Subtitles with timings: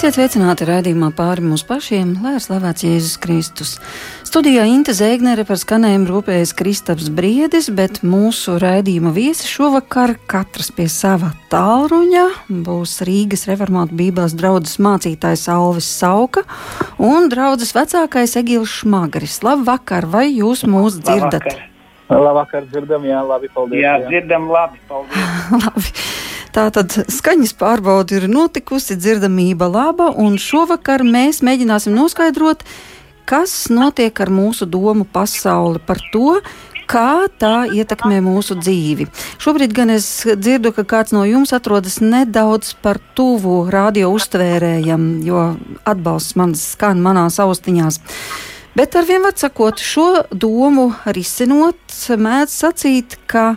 [0.00, 3.72] Esiet sveicināti raidījumā pāri mums pašiem, lai ir slavēts Jēzus Kristus.
[4.24, 10.86] Studijā Inte Zēgnere par skanējumu rūpējas Kristaps Briedis, bet mūsu raidījuma viesi šovakar katrs pie
[10.88, 16.46] sava tālruņa būs Rīgas reformātu bībeles draudzes mācītājs Alvis Sauka
[16.96, 19.42] un draudzes vecākais Egils Šmagris.
[19.44, 21.44] Labvakar, vai jūs mūs dzirdat?
[21.44, 22.24] Labvakar.
[22.24, 23.84] Labvakar, dzirdam, jā, labi, paldies.
[23.84, 25.30] Jā, dzirdam, labi, paldies.
[25.66, 26.29] labi.
[26.50, 32.64] Tātad skaņas pārbaude ir notikusi, dzirdamība laba, un šovakar mēs mēģināsim noskaidrot,
[33.30, 36.40] kas notiek ar mūsu domu pasauli par to,
[36.90, 39.06] kā tā ietekmē mūsu dzīvi.
[39.38, 45.44] Šobrīd gan es dzirdu, ka kāds no jums atrodas nedaudz par tuvu radio uztvērējam, jo
[45.86, 48.00] atbalsts man skan manās austiņās.
[48.74, 51.78] Bet ar vien var sakot, šo domu risinot,
[52.10, 53.54] mēdz sacīt, ka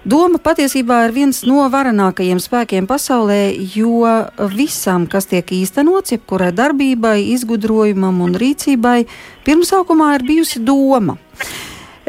[0.00, 4.08] Doma patiesībā ir viens no varenākajiem spēkiem pasaulē, jo
[4.48, 9.02] visam, kas tiek īstenots, jebkurai darbībai, izgudrojumam un rīcībai,
[9.44, 11.18] pirmsākumā ir bijusi doma.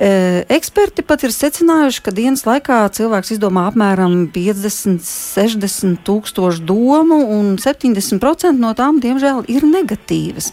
[0.01, 7.51] Eksperti pat ir secinājuši, ka dienas laikā cilvēks izdomā apmēram 50, 60 tūkstošu domu, un
[7.61, 10.49] 70% no tām, diemžēl, ir negatīvas.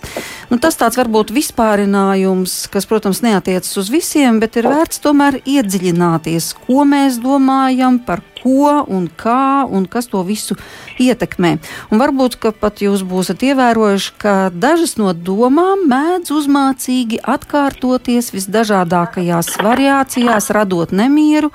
[0.53, 6.53] Nu, tas tāds varbūt vispārinājums, kas, protams, neatiecas uz visiem, bet ir vērts tomēr iedziļināties,
[6.67, 10.57] ko mēs domājam, par ko un kā un kas to visu
[10.99, 11.57] ietekmē.
[11.91, 20.51] Un varbūt pat jūs būsiet ievērojuši, ka dažas no domām mēdz uzmācīgi atkārtoties visdažādākajās variācijās,
[20.55, 21.53] radot nemieru.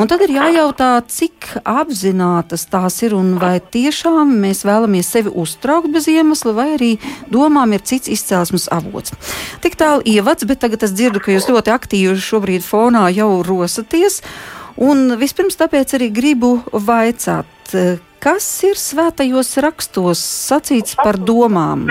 [0.00, 5.92] Un tad ir jājautā, cik apzinātas tās ir un vai tiešām mēs vēlamies sevi uztraukt
[5.92, 6.90] bez iemesla, vai arī
[7.30, 9.12] domām ir cits izcelsmes avots.
[9.60, 14.22] Tik tālu ievads, bet tagad es dzirdu, ka jūs ļoti aktīvi šobrīd fonā jau rosaties.
[14.80, 17.74] Un vispirms tāpēc arī gribu vaicāt,
[18.22, 21.90] kas ir svētajos rakstos sacīts par domām?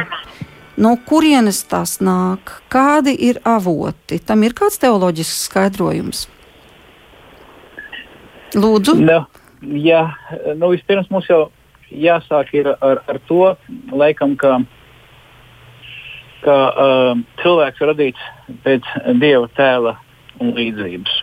[0.81, 4.17] No kurienes tās nāk, kādi ir avoti?
[4.23, 6.25] Tam ir kāds teoloģisks skaidrojums.
[8.57, 8.95] Lūdzu.
[8.99, 9.19] No,
[9.61, 10.05] jā,
[10.57, 11.51] nu vispirms mums jau
[11.91, 13.55] jāsāk ar, ar to,
[13.91, 14.57] laikam, ka,
[16.41, 17.11] ka uh,
[17.43, 18.29] cilvēks ir radīts
[18.65, 18.87] pēc
[19.21, 19.97] dieva tēla
[20.41, 21.19] un līdzības.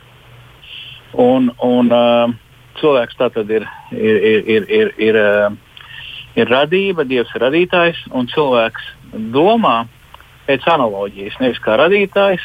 [1.17, 2.29] Un, un uh,
[2.81, 5.79] cilvēks tātad ir, ir, ir, ir, ir, ir, uh,
[6.37, 8.91] ir radība, Dievs ir radītājs, un cilvēks
[9.35, 9.87] domā
[10.49, 12.45] pēc analoģijas, nevis kā radītājs,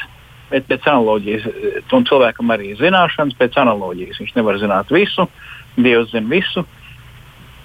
[0.52, 1.48] bet pēc analoģijas.
[1.96, 4.20] Un cilvēkam arī ir zināšanas pēc analoģijas.
[4.22, 5.28] Viņš nevar zināt visu,
[5.76, 6.66] Dievs zina visu,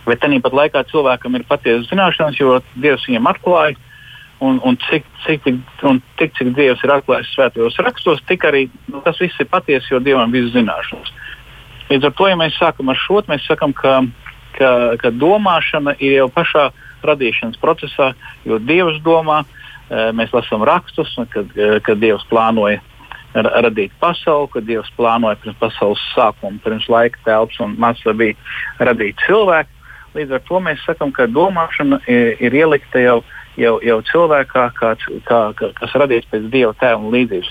[0.06, 3.76] bet tāpat laikā cilvēkam ir patiesa zināšanas, jo Dievs viņam atklāja
[4.40, 5.46] un, un, cik, cik,
[5.82, 9.92] un tik, cik Dievs ir atklājis svētajos rakstos, tik arī nu, tas viss ir patiesi,
[9.92, 11.14] jo Dievam ir zināšanas.
[11.88, 14.00] Līdz ar to, ja mēs sākam ar šo, mēs sakam, ka,
[14.58, 16.68] ka, ka domāšana ir jau pašā
[17.06, 18.12] radīšanas procesā,
[18.46, 19.42] jo Dievs domā,
[19.88, 22.80] eh, mēs lasām rakstus, kad, eh, kad Dievs plānoja
[23.34, 28.34] radīt pasauli, kad Dievs plānoja pirms pasaules sākuma, pirms laika telpas un mākslā bija
[28.80, 29.68] radīt cilvēku.
[30.14, 33.22] Līdz ar to mēs sakam, ka domāšana ir, ir ielikta jau
[33.58, 34.94] jau, jau cilvēkā, kā,
[35.28, 35.40] kā,
[35.80, 37.50] kas radīts pēc dieva tēva un līdzības.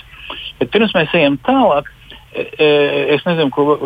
[0.60, 1.88] Bet pirms mēs ejam tālāk,
[2.32, 2.68] e, e,
[3.16, 3.76] es nezinu, ko,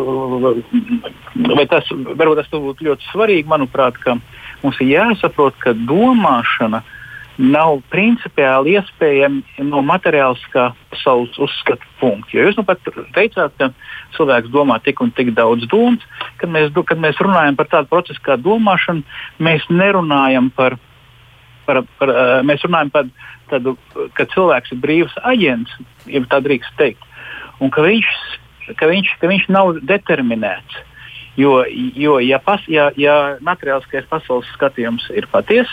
[1.57, 3.49] vai tas varbūt tas būtu ļoti svarīgi.
[3.51, 4.17] Manuprāt, ka
[4.63, 6.83] mums ir jāsaprot, ka domāšana
[7.33, 12.29] nav principiāli iespējama no materiāliskā pasaules uzskatu punkta.
[12.35, 12.83] Jo jūs nu pat
[13.15, 13.71] teicāt, ka
[14.17, 16.03] cilvēks domā tik un tik daudz domas.
[16.37, 19.01] Kad mēs, kad mēs runājam par tādu procesu kā domāšana,
[19.41, 20.77] mēs nerunājam par
[21.65, 23.09] par, par, eh, mēs runājam par
[23.51, 23.75] tādu,
[24.17, 25.75] ka cilvēks ir brīvs aģents,
[26.07, 27.03] ja tā drīkst teikt,
[27.59, 28.09] un ka viņš,
[28.79, 30.81] ka viņš, ka viņš nav determinēts.
[31.35, 31.63] Jo,
[31.97, 35.71] jo ja, pas, ja, ja materiāliskais pasaules skatījums ir patiess,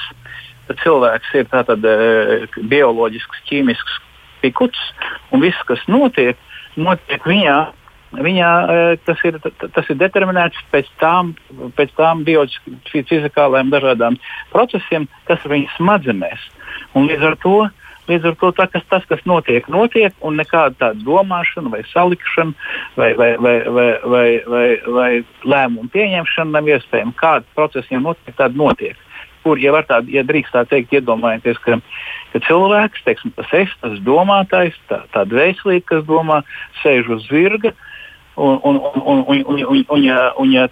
[0.69, 3.99] tad cilvēks ir tātad, uh, bioloģisks, ķīmisks
[4.41, 4.81] pikuts,
[5.35, 6.39] un viss, kas notiek,
[6.81, 7.59] notiek viņā
[8.11, 11.35] Viņā e, tas ir, tas ir determinēts pēc tām,
[11.79, 14.17] pēc tām biofizikālajām dažādām
[14.51, 16.47] procesiem, kas ir viņa smadzenēs.
[16.99, 17.59] Un līdz ar to,
[18.11, 22.73] līdz ar to tā, kas, tas, kas notiek, notiek, un nekāda tāda domāšana, vai salikšana,
[22.99, 24.25] vai, vai, vai, vai, vai,
[24.55, 24.67] vai,
[24.97, 25.13] vai
[25.47, 27.15] lēmumu pieņemšana nav iespējama.
[27.21, 29.07] Kāda procesa jau notiek, tāda notiek.
[29.45, 31.79] Kur, ja, tād, ja drīkst tā teikt, iedomājieties, ka,
[32.35, 36.43] ka cilvēks, teiksim, tas es, tas domātājs, tā, tā dvēselīte, kas domā,
[36.83, 37.87] sēž uz zirga, uh,
[38.37, 40.69] Un, un, un, un, un, un, un, ja, un ja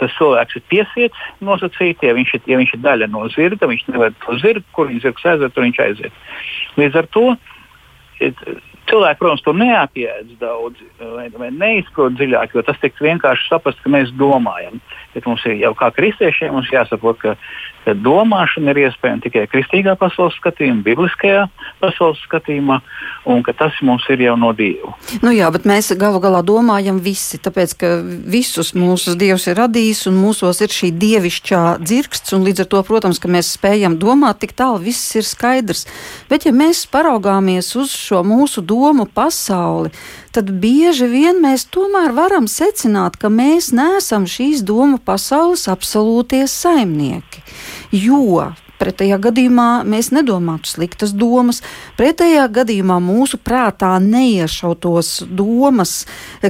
[0.00, 3.84] tas cilvēks ir piesiets nosacīti, ja viņš, ir, ja viņš ir daļa no zirga, viņš
[3.92, 6.24] nevar to zirgu, kur viņš zirgs aiziet, tur viņš aiziet.
[6.80, 7.26] Līdz ar to
[8.90, 13.92] cilvēki, protams, to neapjēdz daudz vai, vai neizprot dziļāk, jo tas tik vienkārši saprast, ka
[13.92, 14.78] mēs domājam.
[15.14, 17.36] Bet mums ir jau kā kristiešiem, jāsaprot, ka,
[17.94, 21.44] domāšana ir iespējama tikai kristīgā pasaules skatījumā, bibliskajā
[21.82, 22.80] pasaules skatījumā,
[23.30, 24.94] un ka tas mums ir jau no Dieva.
[25.22, 30.06] Nu jā, bet mēs galu galā domājam visi, tāpēc ka visus mūsu Dievs ir radījis,
[30.10, 34.42] un mūsos ir šī dievišķā dzirksts, un līdz ar to, protams, ka mēs spējam domāt
[34.42, 35.86] tik tālu, viss ir skaidrs.
[36.30, 39.92] Bet ja mēs paraugāmies uz šo mūsu domu pasauli,
[40.34, 47.35] tad bieži vien mēs tomēr varam secināt, ka mēs neesam šīs domu pasaules absolūtie saimnieki.
[47.92, 51.62] Jo Pretējā gadījumā mēs nedomātu sliktas domas,
[51.96, 55.94] pretējā gadījumā mūsu prātā neiešautos domas,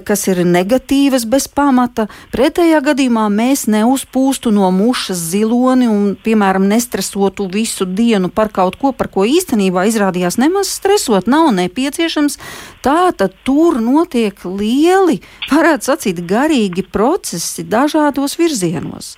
[0.07, 7.47] kas ir negatīvas bez pamata, pretējā gadījumā mēs neuzpūstu no mušas ziloni un, piemēram, nestresotu
[7.53, 12.41] visu dienu par kaut ko, par ko īstenībā izrādījās nemaz stresot nav nepieciešams.
[12.83, 15.21] Tā tad tur notiek lieli,
[15.53, 19.15] varētu sacīt, garīgi procesi dažādos virzienos.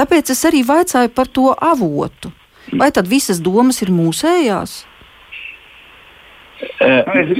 [0.00, 2.32] Tāpēc es arī vaicāju par to avotu.
[2.72, 4.78] Vai tad visas domas ir mūsējās?
[6.60, 7.32] Es,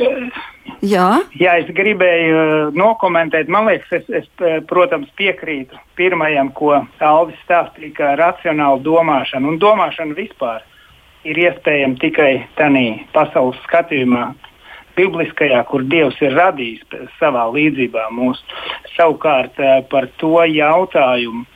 [0.84, 1.06] jā.
[1.40, 3.48] jā, es gribēju nokomentēt.
[3.52, 4.28] Man liekas, es, es,
[4.68, 6.74] protams, piekrītu pirmajam, ko
[7.04, 10.64] Alvis stāstīja, ka racionāla domāšana un domāšana vispār
[11.28, 12.30] ir iespējama tikai
[12.60, 12.84] tādā
[13.14, 14.30] pasaules skatījumā,
[14.96, 16.84] bibliskajā, kur Dievs ir radījis
[17.20, 18.40] savā līdzībā mūs.
[18.96, 19.60] Savukārt
[19.92, 21.46] par to jautājumu,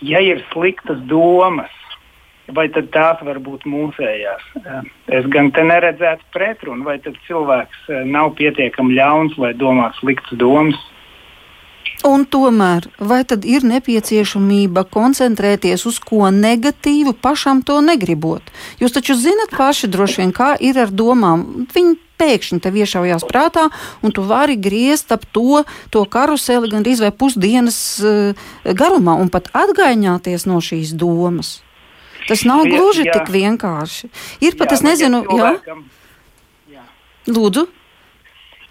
[0.00, 1.72] ja ir sliktas domas,
[2.54, 4.46] vai tad tās var būt mūsējās?
[5.12, 10.38] Es gan te neredzētu pretrunu, vai tad cilvēks eh, nav pietiekami ļauns, lai domātu sliktas
[10.40, 10.78] domas.
[12.06, 18.46] Un tomēr, vai tad ir nepieciešamība koncentrēties uz ko negatīvu, pašam to negribot?
[18.80, 21.66] Jūs taču zinat paši droši vien, kā ir ar domām.
[21.74, 23.66] Viņi pēkšņi tev iešaujās prātā,
[24.04, 29.50] un tu vari griezt ap to, to karuseli gandrīz vai pusdienas uh, garumā un pat
[29.56, 31.58] atgaiņāties no šīs domas.
[32.28, 33.16] Tas nav gluži jā.
[33.16, 34.08] tik vienkārši.
[34.44, 35.52] Ir pat, jā, es nezinu, jā.
[36.72, 36.84] jā.
[37.28, 37.66] Lūdzu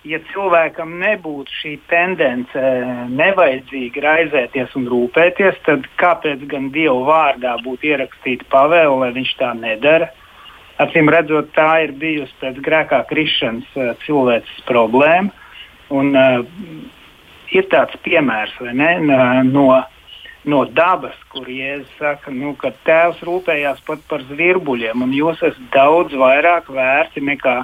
[0.07, 2.63] ja cilvēkam nebūtu šī tendence
[3.11, 9.51] nevajadzīgi raizēties un rūpēties, tad kāpēc gan Dieva vārdā būtu ierakstīta pavēle, lai viņš tā
[9.57, 10.09] nedara?
[10.79, 15.33] Acīm redzot, tā ir bijusi pēc grēkā krišanas uh, cilvēces problēma.
[15.91, 16.45] Un, uh,
[17.51, 18.91] ir tāds piemērs ne,
[19.49, 19.65] no,
[20.47, 25.67] no dabas, kur Jēzus saka, nu, ka tēvs rūpējās pat par zvirbuļiem, un jūs esat
[25.73, 27.57] daudz vairāk vērti nekā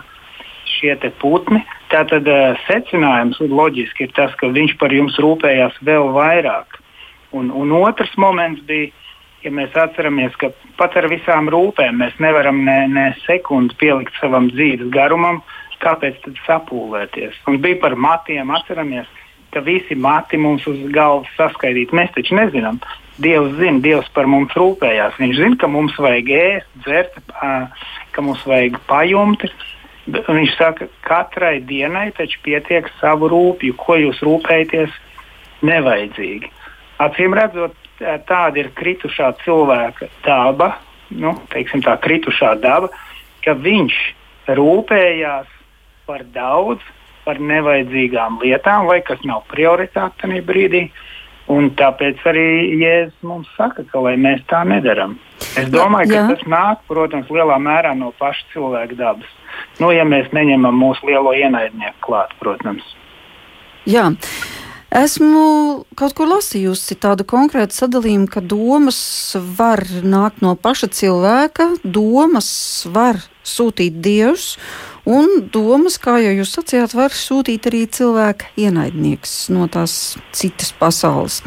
[0.86, 1.62] šie putni.
[1.92, 6.80] Tātad uh, secinājums loģiski ir tas, ka viņš par jums rūpējās vēl vairāk.
[7.36, 8.94] Un, un otrs moments bija
[9.46, 10.50] ja mēs atceramies, ka
[10.80, 15.42] pat ar visām rūpēm mēs nevaram ne, ne sekundi pielikt savam dzīves garumam,
[15.84, 17.38] kāpēc tad sapūlēties?
[17.50, 19.10] Un bija par matiem, atceramies,
[19.54, 21.96] ka visi mati mums uz galvas saskaidīti.
[21.96, 22.82] Mēs taču nezinām.
[23.22, 25.16] Dievs zina, Dievs par mums rūpējās.
[25.22, 27.22] Viņš zina, ka mums vajag ēst, dzert,
[28.12, 29.52] ka mums vajag pajumti.
[30.06, 34.94] Viņš saka, katrai dienai taču pietiek savu rūpju, ko jūs rūpējaties
[35.66, 36.52] nevajadzīgi.
[37.02, 37.74] Acīm redzot,
[38.30, 40.76] tāda ir kritušā cilvēka daba,
[41.10, 42.92] nu, teiksim, tā kritušā daba,
[43.42, 43.98] ka viņš
[44.58, 45.50] rūpējās
[46.06, 46.86] par daudz,
[47.26, 50.86] par nevajadzīgām lietām, vai kas nav prioritāte tajā brīdī.
[51.50, 52.46] Un tāpēc arī
[52.82, 55.18] Jēzus mums saka, ka mēs tā nedarām.
[55.58, 56.24] Es domāju, Jā.
[56.26, 59.30] ka tas nāk, protams, lielā mērā no paša cilvēka dabas.
[59.82, 62.86] Nu, ja mēs neņemam mūsu lielo ienaidnieku klāt, protams.
[63.86, 64.12] Jā.
[64.96, 68.98] Esmu kaut kur lasījusi tādu konkrētu sadalījumu, ka domas
[69.58, 72.48] var nākt no paša cilvēka, domas
[72.88, 74.54] var sūtīt dievs,
[75.06, 81.44] Un domas, kā jau jūs sacījāt, var sūtīt arī cilvēka ienaidnieks no tās citas pasaules.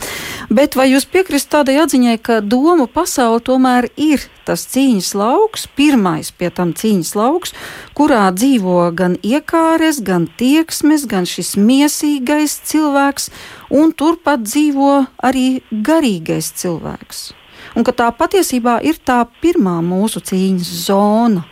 [0.47, 6.31] Bet vai jūs piekrist tādai atziņai, ka doma pasaule tomēr ir tas cīņas lauks, pirmais
[6.31, 7.57] pie tam cīņas lauks,
[7.99, 13.27] kurā dzīvo gan iekāres, gan tieksmes, gan šis miesīgais cilvēks,
[13.75, 17.33] un turpat dzīvo arī garīgais cilvēks.
[17.75, 21.49] Un ka tā patiesībā ir tā pirmā mūsu cīņas zona.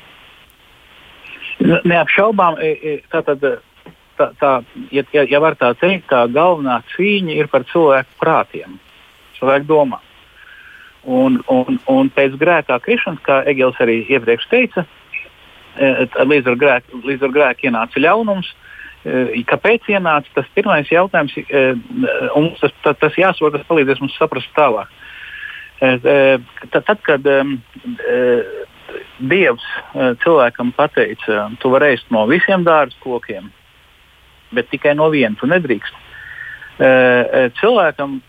[1.64, 2.58] Neapšaubām,
[3.12, 3.44] tātad,
[4.18, 4.50] tā, tā,
[4.92, 8.76] ja, ja, var tā teikt, tā galvenā cīņa ir par cilvēku prātiem,
[9.38, 10.02] cilvēku domām.
[11.06, 14.86] Un, un, un pēc grēkā krišanas, kā Egils arī iepriekš teica,
[15.76, 18.52] līdz ar grēku, līdz ar grēku ienāca ļaunums.
[19.46, 21.36] Kāpēc ienāca tas pirmais jautājums,
[22.34, 24.90] un tas, tas, tas jāsaka, tas palīdzēs mums saprast tālāk.
[25.78, 27.28] Tad, kad
[29.30, 33.50] Dievs eh, cilvēkam pateica, tu vari ēst no visiem dārza kokiem,
[34.56, 36.02] bet tikai no viena tu nedrīkst.
[36.76, 38.20] Eh, eh, cilvēkam,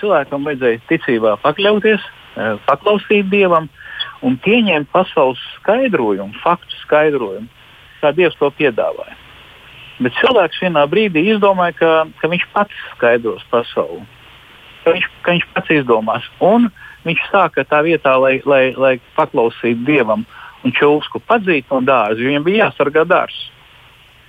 [0.00, 3.68] cilvēkam vajadzēja ticībā pakļauties uh, paklausīt Dievam
[4.26, 7.46] un pieņemt pasaules skaidrojumu, faktu skaidrojumu,
[8.02, 9.14] kā Dievs to piedāvāja.
[10.02, 14.02] Bet cilvēks vienā brīdī izdomāja, ka, ka viņš pats skaidros pasauli,
[14.82, 16.26] ka viņš, ka viņš pats izdomās.
[16.42, 16.66] Un
[17.04, 20.24] viņš sāka tā vietā, lai, lai, lai paklausītu Dievam
[20.64, 23.50] un čūsku padzīt no dārza, jo viņam bija jāsargā dārzs.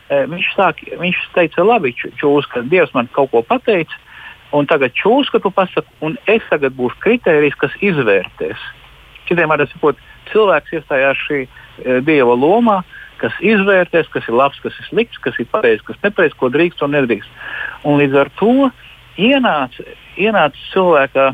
[0.10, 3.96] E, viņš, sāk, viņš teica, labi, čūska, Dievs man kaut ko pateica,
[4.56, 8.68] un tagad čūska tu pasaki, un es tagad būšu kritērijs, kas izvērtēs.
[9.26, 11.48] Citiem vārdiem sakot, cilvēks iestājās šī e,
[12.06, 12.82] Dieva lomā,
[13.22, 16.84] kas izvērtēs, kas ir labs, kas ir slikts, kas ir pareizs, kas nepareizs, ko drīkst
[16.86, 17.42] un nedrīkst.
[17.88, 18.70] Un līdz ar to
[19.22, 19.88] ienāca,
[20.20, 21.32] ienāca cilvēkā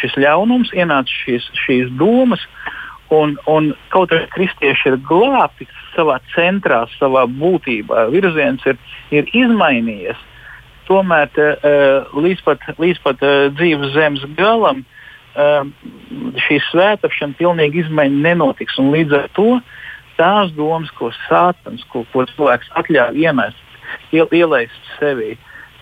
[0.00, 2.42] šis ļaunums, ienāca šīs, šīs domas,
[3.10, 8.78] un, un kaut arī kristieši ir glābti savā centrā, savā būtībā, virziens ir,
[9.14, 10.26] ir izmainījies.
[10.90, 15.66] Tomēr uh, līdz pat, līdz pat uh, dzīves zemes galam uh,
[16.46, 18.78] šī svētāpšana pilnīgi izmaiņa nenotiks.
[18.78, 19.50] Līdz ar to
[20.18, 23.78] tās domas, ko sātans, ko, ko cilvēks atļauj iemest,
[24.14, 25.36] iel, ielaist sevī,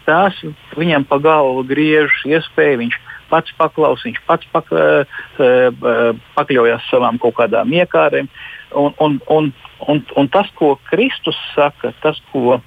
[0.07, 0.37] tās
[0.77, 3.01] viņam pa galvu griežas iespēja, viņš
[3.31, 8.31] pats paklaus, viņš pats pak, uh, pakļaujas savām kaut kādām iekārēm.
[8.77, 9.53] Un, un, un,
[9.89, 12.59] un, un tas, ko Kristus saka, tas, ko,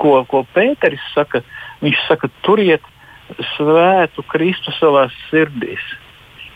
[0.00, 1.42] ko, ko Pēteris saka,
[1.84, 2.84] viņš saka, turiet
[3.56, 5.82] svētu Kristu savā sirdīs.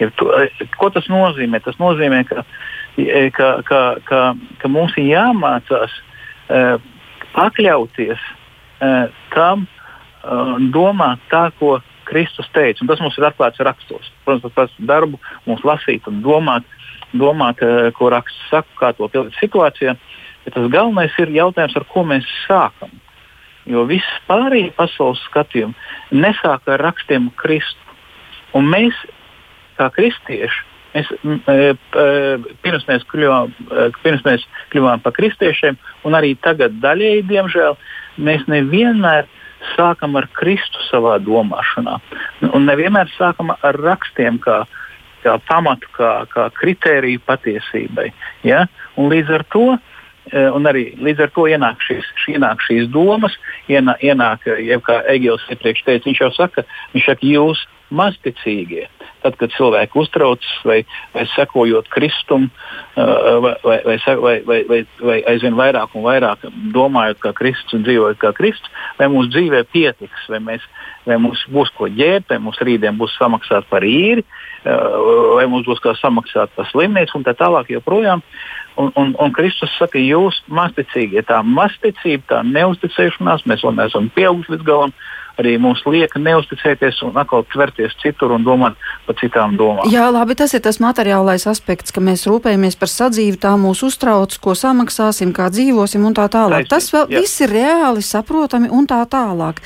[0.00, 0.30] Ja tu,
[0.80, 1.60] ko tas nozīmē?
[1.64, 2.44] Tas nozīmē, ka
[3.32, 4.20] ka, ka, ka,
[4.58, 5.92] ka mums ir jāmācās
[7.34, 8.24] pakļauties
[9.34, 9.66] tam,
[10.74, 11.78] domāt tā, ko
[12.10, 12.82] Kristus teica.
[12.82, 14.10] Un tas mums ir atklāts rakstos.
[14.26, 16.66] Protams, tas darbu mums lasīt un domāt,
[17.16, 19.96] domāt uh, ko raksts saka, kā to pildīt situācijā.
[20.44, 22.92] Bet tas galvenais ir jautājums, ar ko mēs sākam.
[23.68, 27.98] Jo viss pārējie pasaules skatījumi nesāk ar rakstiem Kristu.
[28.56, 28.96] Un mēs,
[29.78, 31.74] kā kristieši, Mēs, e,
[32.64, 35.76] pirms, mēs kļuvām, e, pirms mēs kļuvām par kristiešiem,
[36.08, 37.76] un arī tagad daļēji, diemžēl,
[38.18, 39.28] mēs nevienmēr
[39.74, 41.98] sākam ar Kristu savā domāšanā.
[42.52, 44.62] Un nevienmēr sākam ar rakstiem kā,
[45.24, 48.10] kā pamatu, kā, kā kritēriju patiesībai.
[48.46, 48.66] Ja?
[48.96, 49.78] Un līdz ar to e,
[50.54, 53.34] Un arī līdz ar to ienāk šīs, ienāk šīs domas,
[53.72, 57.64] ienāk, ienāk ja kā Egils iepriekš teica, viņš jau saka, viņš saka, jūs
[57.94, 58.86] mazticīgie.
[59.20, 60.78] Tad, kad cilvēki uztraucas vai,
[61.12, 62.46] vai sekojot Kristum,
[62.96, 68.20] vai, vai, vai, vai, vai, vai aizvien vairāk un vairāk domājot kā Kristus un dzīvojot
[68.22, 70.64] kā Kristus, vai mūsu dzīvē pietiks, vai, mēs,
[71.04, 74.24] vai mums būs ko ģērbt, vai mums rītdien būs samaksāt par īri,
[74.64, 77.68] vai mums būs kā samaksāt par slimnīcu un tā tālāk.
[77.76, 78.24] Joprojām.
[78.80, 84.06] Un, un, un Kristus saka, jūs masticīgi, ja tā masticība, tā neusticēšanās, mēs vēl neesam
[84.14, 89.18] pieauguši līdz galam, uh, arī mums lieka neusticēties un atkal tverties citur un domāt par
[89.20, 89.88] citām domām.
[89.92, 94.36] Jā, labi, tas ir tas materiālais aspekts, ka mēs rūpējamies par sadzīvi, tā mūs uztrauc,
[94.42, 96.68] ko samaksāsim, kā dzīvosim un tā tālāk.
[96.68, 97.24] Taisnība, tas vēl jā.
[97.24, 99.60] viss ir reāli saprotami un tā tālāk.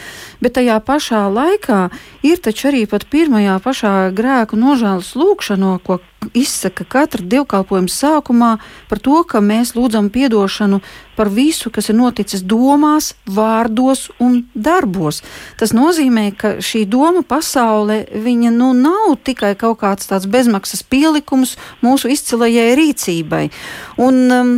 [0.45, 1.81] Bet tajā pašā laikā
[2.27, 6.01] ir taču arī pat pirmajā pašā grēku nožēlas lūkšanā, ko
[6.35, 8.51] izsaka katra dievkalpojuma sākumā
[8.89, 10.81] par to, ka mēs lūdzam atdošanu
[11.17, 15.23] par visu, kas ir noticis domās, vārdos un darbos.
[15.61, 18.05] Tas nozīmē, ka šī doma pasaule
[18.51, 23.51] nu, nav tikai kaut kāds tāds bezmaksas pielikums mūsu izcilajai rīcībai.
[23.99, 24.55] Un, um,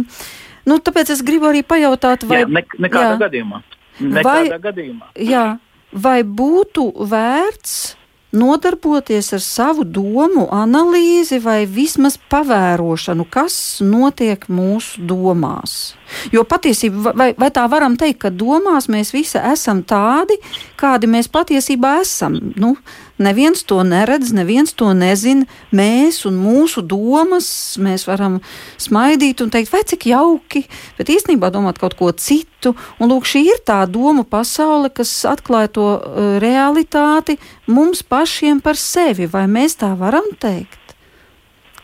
[0.66, 2.44] nu, tāpēc es gribu arī pajautāt, vai.
[2.44, 3.62] Jā, ne, nekādā jā, gadījumā.
[4.00, 5.12] Nekādā vai, gadījumā.
[5.16, 5.46] Jā,
[5.92, 7.95] vai būtu vērts
[8.36, 15.94] nodarboties ar savu domu analīzi vai vismaz pavērošanu, kas notiek mūsu domās.
[16.34, 20.38] Jo patiesībā, vai, vai tā varam teikt, ka domās mēs visi esam tādi,
[20.78, 22.38] kādi mēs patiesībā esam?
[22.56, 22.76] Nu,
[23.16, 25.46] Neviens to neredz, neviens to nezina.
[25.72, 27.48] Mēs un mūsu domas,
[27.80, 28.42] mēs varam
[28.80, 30.66] smaidīt un teikt, vai cik jauki,
[30.98, 32.74] bet īstenībā domāt kaut ko citu.
[33.00, 37.38] Un lūk, šī ir tā doma pasaule, kas atklāja to uh, realitāti
[37.72, 39.30] mums pašiem par sevi.
[39.32, 40.92] Vai mēs tā varam teikt?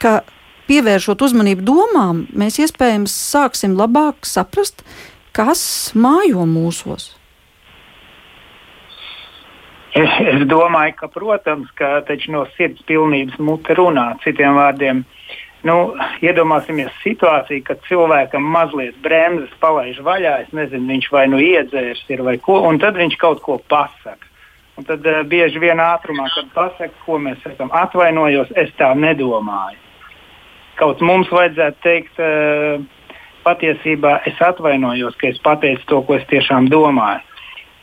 [0.03, 0.21] Ka
[0.69, 4.85] pievēršot uzmanību domām, mēs iespējams sāksim labāk saprast,
[5.33, 5.65] kas
[5.97, 7.15] mājo mūsos.
[9.93, 12.01] Es domāju, ka, protams, ka
[12.33, 14.07] no sirds pilnības mute runā.
[14.25, 15.03] Citiem vārdiem,
[15.69, 15.77] nu,
[16.25, 20.39] iedomāsimies situāciju, kad cilvēkam mazliet bremzes palaiž vaļā.
[20.47, 24.31] Es nezinu, viņš vai nu iedzērs ir vai ko, un tad viņš kaut ko pasaka.
[24.81, 29.77] Un tad uh, bieži vien ātrumā, kad pasakā, ko mēs esam atvainojos, es tā nedomāju.
[30.81, 32.81] Kaut mums vajadzētu teikt, uh,
[33.45, 37.21] patiesībā es atvainojos, ka es pateicu to, ko es tiešām domāju.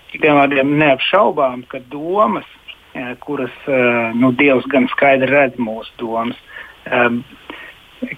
[0.10, 2.48] Citiem vārdiem neapšaubām, ka domas
[3.20, 3.52] kuras
[4.14, 6.38] nu, Dievs gan skaidri redz mūsu domas.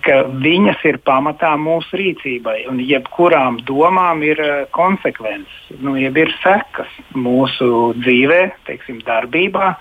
[0.05, 4.41] Ka viņas ir pamatā mūsu rīcībai, un jebkurām domām ir
[4.75, 9.73] konsekvences, nu, jeb ir sekas mūsu dzīvē, teiksim, darbībā.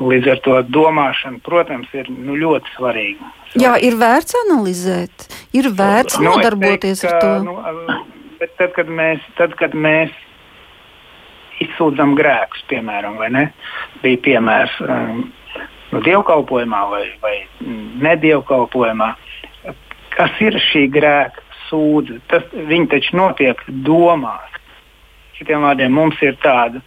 [0.00, 3.28] Līdz ar to domāšana, protams, ir nu, ļoti svarīga.
[3.56, 7.44] Jā, ir vērts analizēt, ir vērts nu, nodarboties teiktu, ar to.
[7.46, 8.00] Nu,
[8.40, 10.12] bet tad, kad mēs, tad, kad mēs
[11.64, 13.44] izsūdzam grēkus, piemēram, vai ne?
[14.02, 15.24] Bija piemērs um,
[15.92, 17.34] nu, dievkalpojumā vai, vai
[18.04, 19.12] nedievkalpojumā.
[20.14, 22.22] Kas ir šī grēka sūdzība?
[22.32, 24.56] Tas viņi taču notiek domās.
[25.38, 26.82] Citiem vārdiem mums ir tāda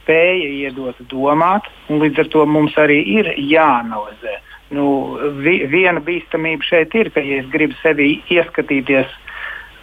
[0.00, 4.40] spēja iedot domāt, un līdz ar to mums arī ir jāanalizē.
[4.74, 4.86] Nu,
[5.44, 9.10] vi, viena bīstamība šeit ir, ka, ja es gribu sevi ieskatīties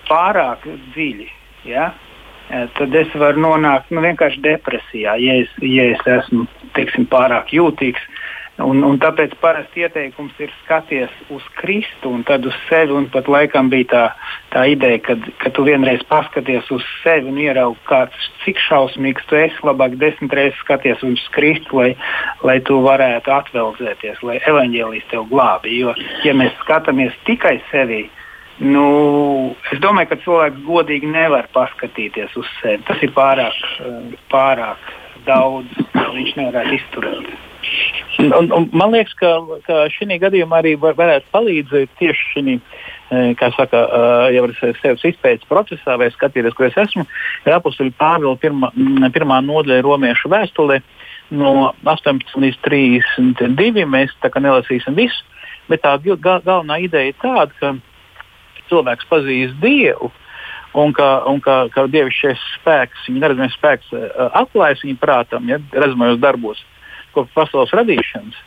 [0.10, 1.30] pārāk dziļi,
[1.70, 1.92] ja,
[2.78, 8.04] tad es varu nonākt nu, vienkārši depresijā, ja es, ja es esmu teiksim, pārāk jūtīgs.
[8.62, 12.94] Un, un tāpēc parasti ieteikums ir skaties uz Kristu un tad uz sevi.
[13.14, 14.04] Pat laikam bija tā,
[14.54, 19.40] tā ideja, ka, ka tu vienreiz paskaties uz sevi un ieraugi, kāds, cik šausmīgs tu
[19.40, 19.58] esi.
[19.66, 21.90] Labāk desmit reizes skaties uz Kristu, lai,
[22.46, 25.80] lai tu varētu atveldzēties, lai evaņģēlīs tev glābi.
[25.82, 25.96] Jo,
[26.28, 28.04] ja mēs skatāmies tikai sevi,
[28.62, 32.84] Nu, es domāju, ka cilvēks godīgi nevar paskatīties uz sevi.
[32.86, 33.58] Tas ir pārāk,
[34.30, 34.92] pārāk
[35.26, 35.80] daudz.
[36.12, 37.32] Viņš nevarētu izturēt.
[38.22, 39.32] Un, un man liekas, ka,
[39.66, 42.56] ka šī gadījumā arī var, varētu palīdzēt tieši šī,
[43.40, 43.84] kā saka,
[44.36, 47.08] jau ar sevis izpētes procesā, vai skatīties, kur es esmu.
[47.48, 48.70] Ir apustuļu Pāvila pirma,
[49.16, 50.82] pirmā nodaļa romiešu vēstulē
[51.40, 53.88] no 18 līdz 32.
[53.90, 55.24] Mēs nelasīsim visu,
[55.72, 57.74] bet tā galvenā ideja ir tāda, ka
[58.72, 60.12] cilvēks pazīst Dievu.
[60.72, 65.58] Un ka, un ka, ka dievišķais spēks, viņa neredzamais spēks uh, atklājas viņa prātam, ja
[65.76, 66.62] redzamajos darbos,
[67.12, 68.38] kopš pasaules radīšanas.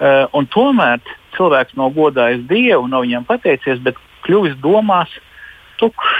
[0.00, 1.00] Uh, tomēr
[1.36, 5.12] cilvēks nav godājis Dievu, nav viņam pateicies, bet kļuvis domās
[5.80, 6.18] tukšs,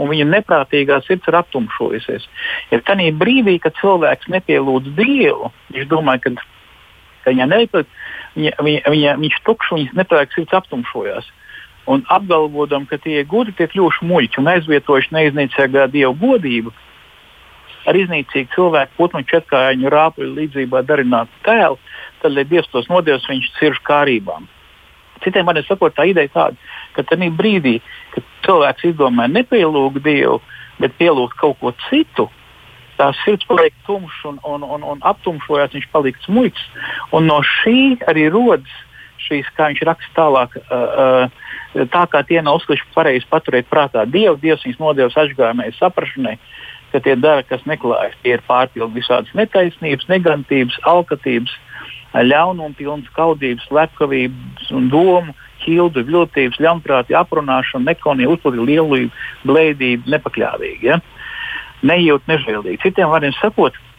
[0.00, 2.24] un viņa neprātīgā sirds ir aptumšojusies.
[2.72, 6.32] Ja tādā brīdī, kad cilvēks nepielūdz Dievu, viņš domā, ka,
[7.26, 7.92] ka viņa nepielūdz,
[8.40, 11.28] viņa, viņa, viņa, viņš tukšs, viņas neprātīgā sirds aptumšojās
[11.90, 16.72] un apgalvodam, ka tie gudri tie kļuvuši muļķi un aizvietojuši neiznīcīgā dievu godību
[17.90, 21.78] ar iznīcīgu cilvēku putnu četrkājiņu rāpuļu līdzībā darinātu tēlu,
[22.22, 24.46] tad, lai dievs tos nodevs, viņš ir kārībām.
[25.22, 27.76] Citiem vārdiem sakot, tā ideja tāda, ka tajā brīdī,
[28.14, 30.40] kad cilvēks izdomā nepielūgt dievu,
[30.82, 32.28] bet pielūgt kaut ko citu,
[32.98, 36.66] tās sirds paliek tumšs un, un, un, un aptumšojās, viņš paliks muļķis.
[37.16, 38.80] Un no šī arī rodas
[39.22, 44.04] šīs, kā viņš raksta tālāk, uh, uh, tā kā tie nav uzskatuši pareizi paturēt prātā
[44.08, 46.36] Dievu, Dievs viņus nodevis atgādājumai, saprašanai,
[46.92, 48.16] ka tie dara, kas neklājas.
[48.22, 51.54] Tie ir pārpildi visādas netaisnības, negantības, alkatības,
[52.12, 59.12] ļaunuma, kaudības, lepkavības un domu, ķildu, viltības, ļaunprātīga aprunāšana, nekonīga, uzpildīja lielību,
[59.48, 60.90] blēdību, nepakļāvīgi.
[60.90, 60.98] Ja?
[61.86, 62.80] Nejūt nežēlīgi.
[62.82, 63.91] Citiem vārdiem sakot, e,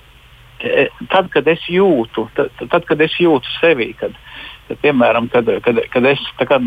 [1.12, 4.16] tad, kad es jūtu, tad, tad kad es jūtu sevi, kad,
[4.64, 6.58] Tad, piemēram, kad, kad, kad es kā,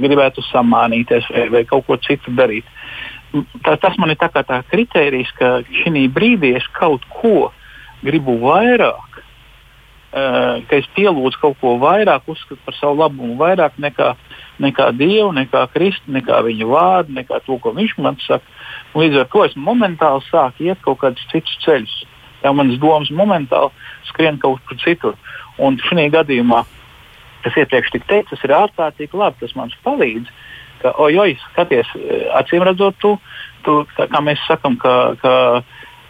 [0.00, 2.68] gribētu samānīties vai, vai kaut ko citu darīt,
[3.64, 7.50] tā, tas man ir tā kā tā kritērijs, ka šī brīdī es kaut ko
[8.04, 14.14] gribu vairāk, uh, ka es pielūdzu kaut ko vairāk, uzskatu par savu labumu vairāk nekā,
[14.64, 18.48] nekā Dievu, nekā Kristu, nekā viņa vārdu, nekā to, ko viņš man saka.
[18.96, 21.96] Līdz ar to es momentāli sāku iet kaut kādus citus ceļus.
[22.42, 23.72] Jā, manas domas momentāli
[24.10, 25.16] skrien kaut kur citur.
[25.62, 26.64] Un šajā gadījumā
[27.46, 29.38] kas iepriekš tika teikts, tas ir ārkārtīgi labi.
[29.44, 30.30] Tas mums palīdz.
[30.82, 31.88] Ka, ojoj, skaties,
[32.36, 33.14] acīm redzot, tu,
[33.64, 35.32] tu, kā, kā mēs sakam, ka, ka,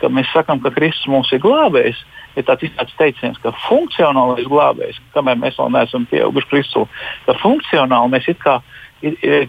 [0.01, 2.01] ka mēs sakam, ka Kristus mums ir glābējs.
[2.37, 6.83] Ir tāds izsmeļs teiciens, ka funkcionālais glābējs, kamēr mēs vēl neesam pieauguši Kristu,
[7.25, 8.59] ka funkcionāli mēs it kā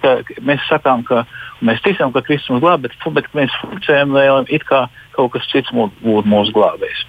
[0.02, 1.24] ka mēs sakām, ka
[1.66, 5.72] mēs ticam, ka Kristus mūs glābj, bet, bet mēs funkcionējam it kā kaut kas cits
[5.74, 7.06] būtu mūsu glābējs.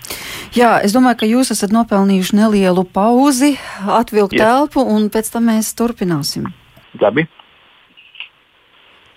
[0.56, 4.46] Jā, es domāju, ka jūs esat nopelnījuši nelielu pauzi, atvilkt Jā.
[4.46, 6.48] telpu, un pēc tam mēs turpināsim.
[7.02, 7.26] Labi.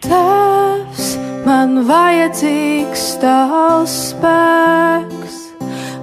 [0.02, 1.14] Tēvs,
[1.46, 5.40] man vajadzīgs tavs spēks,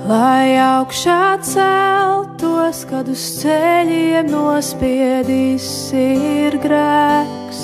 [0.08, 7.60] lai augšā celtos, kad uz ceļiem nospiedīs ir grēks.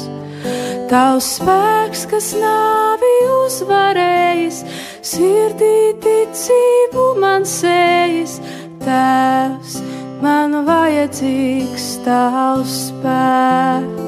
[0.90, 4.60] Tavs spēks, kas nāvi uzvarējis,
[5.00, 8.36] sirdī ticību man sējas,
[8.84, 9.78] tēvs,
[10.20, 14.04] man vajadzīgs tavs spēks.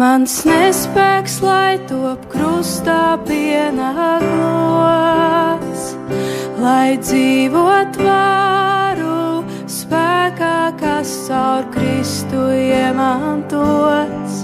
[0.00, 4.09] Mans nespēks, lai top krustā pienākos,
[6.90, 14.40] lai dzīvot varu spēkā, kas caur Kristu iemantots,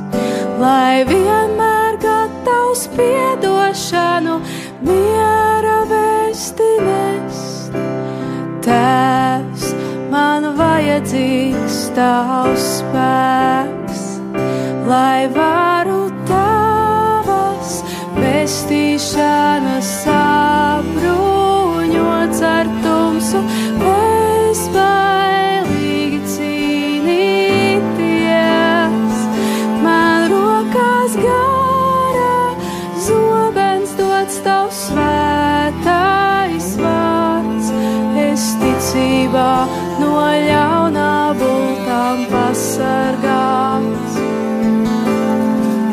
[0.62, 4.38] lai vienmēr gatavs piedošanu,
[4.86, 7.74] miera vēsti nest.
[8.62, 9.66] Tēvs,
[10.14, 14.04] man vajadzīgs tavs spēks,
[14.86, 17.80] lai varu tavas
[18.14, 19.96] pestīšanas
[22.36, 23.40] sabruņots ar tumsu
[23.80, 27.72] bezbailīgi cīnīties.
[29.84, 32.36] Man rokās gara
[33.06, 37.66] zobens dots tavs svētais vārds.
[38.26, 39.52] Es ticībā
[40.00, 44.14] no ļaunā bultām pasargāts.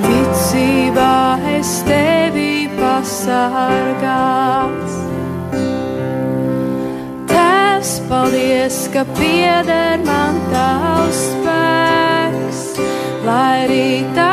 [0.03, 1.15] Ticībā
[1.57, 4.82] es tevi pasargāts.
[8.13, 12.61] Paldies, ka pieder man tavs spēks,
[13.25, 14.32] lai rītā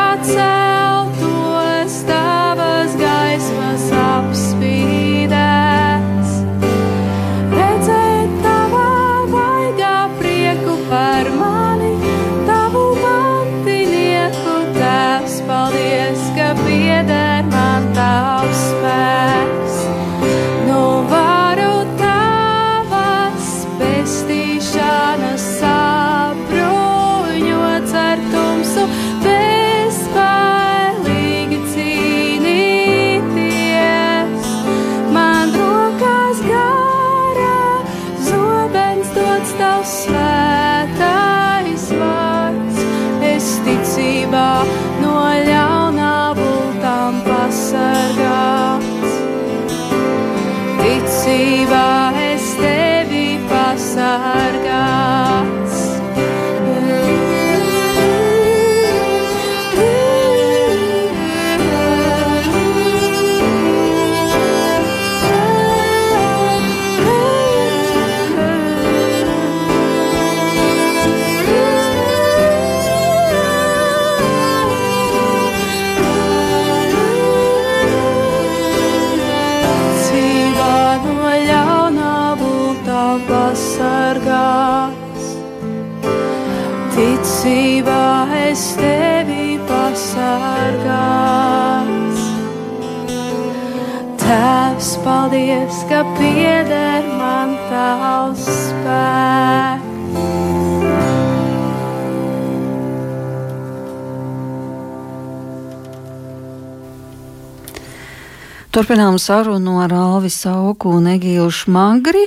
[108.81, 112.23] Turpinām sarunu ar Alvi Sauku un Egīlu Šmagri.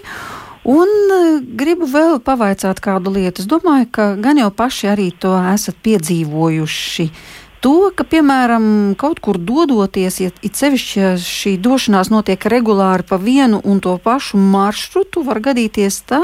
[0.70, 3.42] Un eh, gribu vēl pavaicāt kādu lietu.
[3.42, 7.08] Es domāju, ka gan jau paši arī to esat piedzīvojuši.
[7.64, 13.62] To, ka, piemēram, kaut kur dodoties, ja it sevišķi šī došanās notiek regulāri pa vienu
[13.64, 16.20] un to pašu maršrutu, var gadīties tā,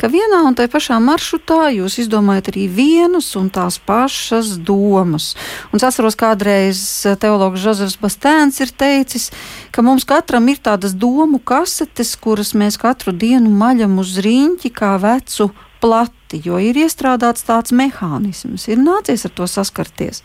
[0.00, 5.34] ka vienā un tajā pašā maršrutā jūs izdomājat arī vienas un tās pašas domas.
[5.68, 6.80] Un es atceros, kādreiz
[7.20, 9.28] teologs Žozefs Bastēns ir teicis,
[9.76, 14.96] ka mums katram ir tādas domu kasetes, kuras mēs katru dienu maļam uz riņķi kā
[15.04, 15.52] vecu
[15.84, 18.64] plati, jo ir iestrādāts tāds mehānisms.
[18.72, 20.24] Ir nācies ar to saskarties.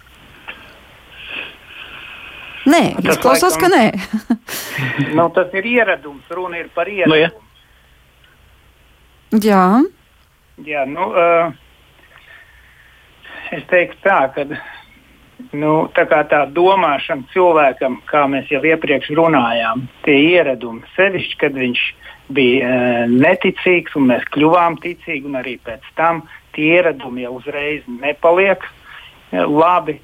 [2.65, 5.13] Nē, Tas izklausās, ka laikam- nē.
[5.17, 7.21] nu, tas ir ieradums, runa ir par Nu, ieradumu.
[7.21, 7.29] ja.
[9.35, 9.63] Jā,
[10.63, 11.51] Jā, nu, uh,
[13.51, 14.45] es teiktu tā, ka
[15.51, 21.57] nu, tā, kā tā domāšana cilvēkam, kā mēs jau iepriekš runājām, tie ieradumi, sevišķi, kad
[21.59, 21.81] viņš
[22.35, 26.23] bija uh, neticīgs un mēs kļuvām ticīgi, un arī pēc tam
[26.55, 29.99] tie ieradumi jau uzreiz nepaliek uh, labi.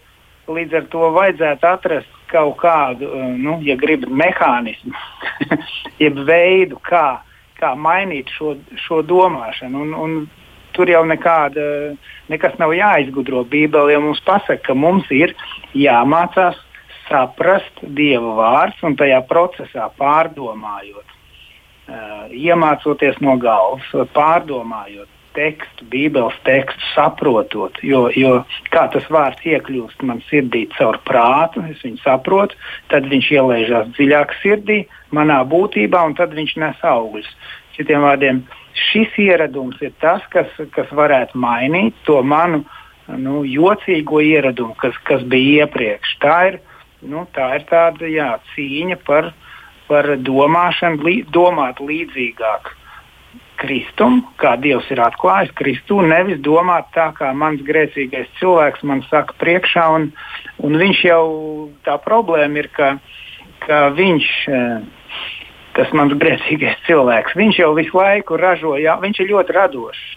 [0.52, 4.94] Līdz ar to vajadzētu atrast kaut kādu, uh, nu, ja gribat, mehānismu,
[6.04, 7.22] jeb veidu, kā,
[7.60, 9.86] kā mainīt šo, šo domāšanu.
[9.86, 10.18] Un, un
[10.76, 11.94] tur jau nekāda,
[12.32, 13.44] nekas nav jāizgudro.
[13.52, 15.36] Bībele jau mums pasaka, ka mums ir
[15.78, 16.60] jāmācās
[17.10, 26.82] saprast Dieva vārds un tajā procesā pārdomājot, uh, iemācoties no galvas, pārdomājot tekstu, Bībeles tekstu,
[26.94, 28.42] saprotot, jo, jo
[28.74, 32.58] kā tas vārds iekļūst man sirdī caur prātu, es viņu saprotu,
[32.92, 34.82] tad viņš ielaižās dziļāk sirdī,
[35.16, 37.30] manā būtībā, un tad viņš nes augļus.
[37.78, 38.44] Citiem vārdiem,
[38.90, 42.64] šis ieradums ir tas, kas, kas varētu mainīt to manu
[43.18, 46.18] nu, jocīgo ieradumu, kas, kas bija iepriekš.
[46.24, 46.60] Tā ir,
[47.08, 49.32] nu, tā ir tāda jā, cīņa par,
[49.88, 52.76] par domāšanu, lī, domāt līdzīgāk
[53.62, 59.36] Kristum, kā Dievs ir atklājis Kristu, nevis domāt tā, kā mans grēcīgais cilvēks man saka
[59.42, 59.86] priekšā.
[59.98, 60.10] Un,
[60.66, 61.26] un viņš jau
[61.86, 62.96] tā problēma ir, ka,
[63.68, 64.32] ka viņš.
[65.72, 67.38] Tas mans grēcīgais cilvēks.
[67.40, 70.08] Viņš jau visu laiku ražo, jā, viņš ir ļoti radošs.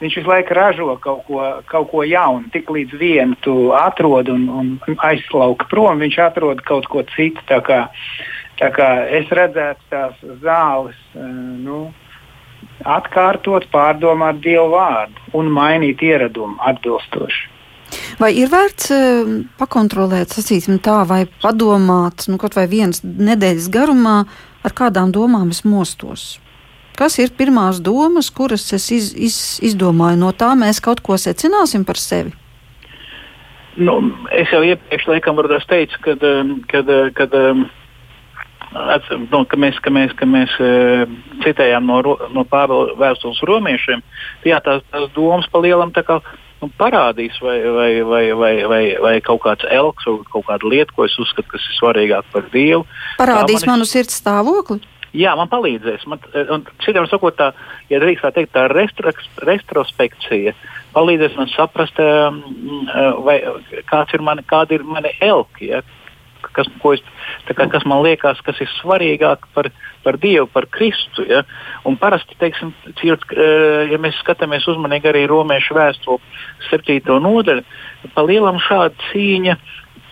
[0.00, 2.46] Viņš visu laiku ražo kaut ko, kaut ko jaunu.
[2.54, 7.42] Tik līdz vienu tu atrod un, un aizslauki prom, viņš atrod kaut ko citu.
[7.50, 7.80] Tā kā,
[8.60, 11.88] tā kā es redzētu tās zāles, nu,
[12.84, 17.48] atkārtot, pārdomāt Dievu vārdu un mainīt ieradumu atbilstoši.
[18.20, 24.20] Vai ir vērts uh, pakontrolēt, sacīsim tā, vai padomāt, nu, kaut vai vienas nedēļas garumā,
[24.62, 26.36] ar kādām domām es mostos?
[27.00, 30.20] Kas ir pirmās domas, kuras es iz, iz, izdomāju?
[30.20, 32.34] No tā mēs kaut ko secināsim par sevi.
[33.80, 33.96] Nu,
[34.34, 35.38] es jau iepriekš laikam
[35.70, 36.24] teicu, kad,
[36.68, 37.36] kad, kad,
[38.72, 40.52] nu, ka mēs, ka mēs, ka mēs
[41.44, 42.02] citējām no,
[42.34, 44.04] no Pāvila vēstules romiešiem.
[44.46, 46.20] Jā, tās, tās domas pa lielam tā kā
[46.60, 50.94] nu, parādīs, vai, vai, vai, vai, vai, vai kaut kāds elks vai kaut kāda lieta,
[50.96, 52.86] ko es uzskatu, kas ir svarīgāk par Dievu.
[53.18, 53.70] Parādīs manis...
[53.72, 54.80] manu sirds stāvokli.
[55.16, 56.04] Jā, man palīdzēs.
[56.06, 56.20] Man,
[56.54, 57.50] un citiem sakot, tā,
[57.90, 60.54] ja drīkst tā teikt, tā retrospekcija
[60.94, 62.30] palīdzēs man saprast, uh,
[63.26, 63.40] vai,
[63.90, 65.72] kāds ir mani, kādi ir mani elki.
[65.72, 65.82] Ja?
[66.40, 67.02] Kas, es,
[67.48, 69.70] kā, kas man liekas, kas ir svarīgāk par,
[70.04, 71.26] par Dievu, par Kristu.
[71.28, 71.42] Ja?
[71.88, 76.18] Un parasti, teiksim, cīrt, uh, ja mēs skatāmies uzmanīgi arī romiešu vēstuli
[76.70, 77.20] 7.
[77.26, 77.66] nodaļu,
[78.14, 79.58] pa lielam šāda cīņa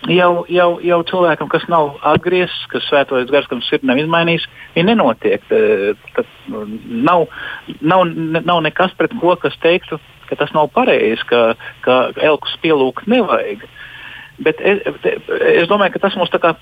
[0.07, 4.45] jau, jau, jau cilvēkam, kas nav atgriezis, kas svētojas gars, kam sirds nav izmainījis,
[4.79, 5.43] ir nenotiek.
[6.15, 7.27] Tad nav,
[7.81, 8.05] nav,
[8.45, 11.53] nav nekas pret ko, kas teiktu, ka tas nav pareizi, ka,
[11.85, 13.65] ka elkus pielūgt nevajag.
[14.45, 16.53] Bet es, es domāju, ka tas mums kā,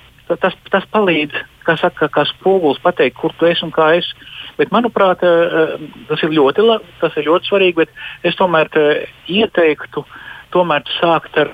[0.42, 4.10] tas, tas palīdz, kā saka, kā spogulis pateikt, kur tu esi un kā es.
[4.58, 5.22] Bet, manuprāt,
[6.10, 6.66] tas ir ļoti,
[7.04, 7.86] tas ir ļoti svarīgi.
[8.26, 8.72] Es tomēr
[9.30, 10.02] ieteiktu
[10.56, 11.54] tomēr sākt ar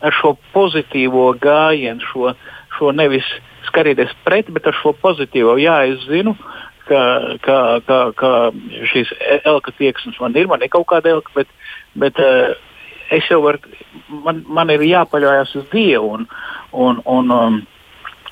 [0.00, 2.32] ar šo pozitīvo gājienu, šo,
[2.76, 3.26] šo nevis
[3.68, 5.56] skatīties pret, bet ar šo pozitīvo.
[5.60, 6.34] Jā, es zinu,
[6.88, 7.02] ka,
[7.44, 8.32] ka, ka, ka
[8.92, 9.12] šīs
[9.44, 11.52] elka tieksmes man ir, man ir kaut kāda elka, bet,
[12.00, 12.56] bet uh,
[13.10, 13.60] es jau varu,
[14.24, 16.14] man, man ir jāpaļaujas uz Dievu.
[16.16, 16.26] Un,
[16.72, 17.60] un, un, um,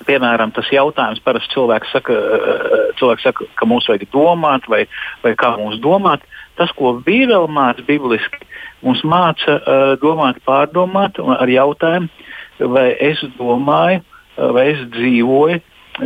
[0.07, 4.85] Piemēram, tas jautājums parasti cilvēks saka, uh, cilvēks saka, ka mums vajag domāt, vai,
[5.25, 6.23] vai kā mums domāt.
[6.57, 8.39] Tas, ko Bībele māca bibliski,
[8.87, 12.31] mums māca uh, domāt, pārdomāt ar jautājumu,
[12.77, 15.59] vai es domāju, uh, vai es dzīvoju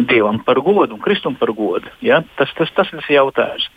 [0.09, 1.91] Dievam par godu un Kristum par godu.
[2.01, 2.23] Ja?
[2.39, 3.69] Tas, tas, tas ir tas jautājums.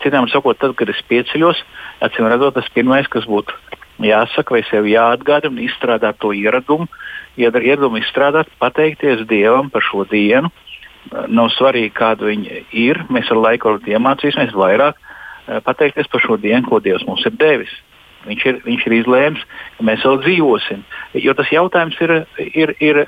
[0.00, 1.60] Citām sakot, tad, kad es pieceļos,
[2.08, 3.52] acīm redzot, tas pirmais, kas būtu
[4.06, 6.88] jāsaka, vai sev jāatgādina un izstrādāt to ieradumu,
[7.40, 10.50] ieradumu izstrādāt, pateikties Dievam par šo dienu.
[11.10, 13.00] Nav svarīgi, kāda viņa ir.
[13.08, 17.72] Mēs ar laiku iemācīsimies vairāk eh, pateikties par šo dienu, ko Dievs mums ir devis.
[18.28, 19.44] Viņš ir, viņš ir izlēms,
[19.78, 20.82] ka mēs vēl dzīvosim.
[21.24, 22.12] Jo tas jautājums ir,
[22.52, 23.00] ir, ir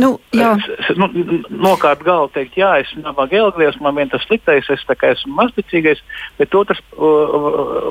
[0.00, 0.54] Nu, jā.
[0.96, 1.08] nu,
[1.52, 6.00] nokārt galvu teikt, jā, es nabaga elglies, man vien tas sliktais, es esmu mazticīgais,
[6.38, 6.80] bet otrs,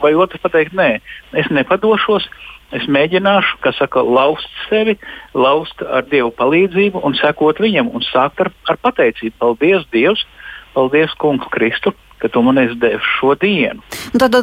[0.02, 0.96] vai otrs pateikt, nē,
[1.38, 2.26] es nepadošos,
[2.74, 4.98] es mēģināšu, kā saka, laust sevi,
[5.38, 9.38] laust ar Dievu palīdzību un sekot viņam un sākt ar, ar pateicību.
[9.38, 10.26] Paldies, Dievs!
[10.74, 11.94] Paldies, Kungs, Kristu!
[12.22, 13.82] Ka tu man esi devis šo dienu.
[14.14, 14.38] Tad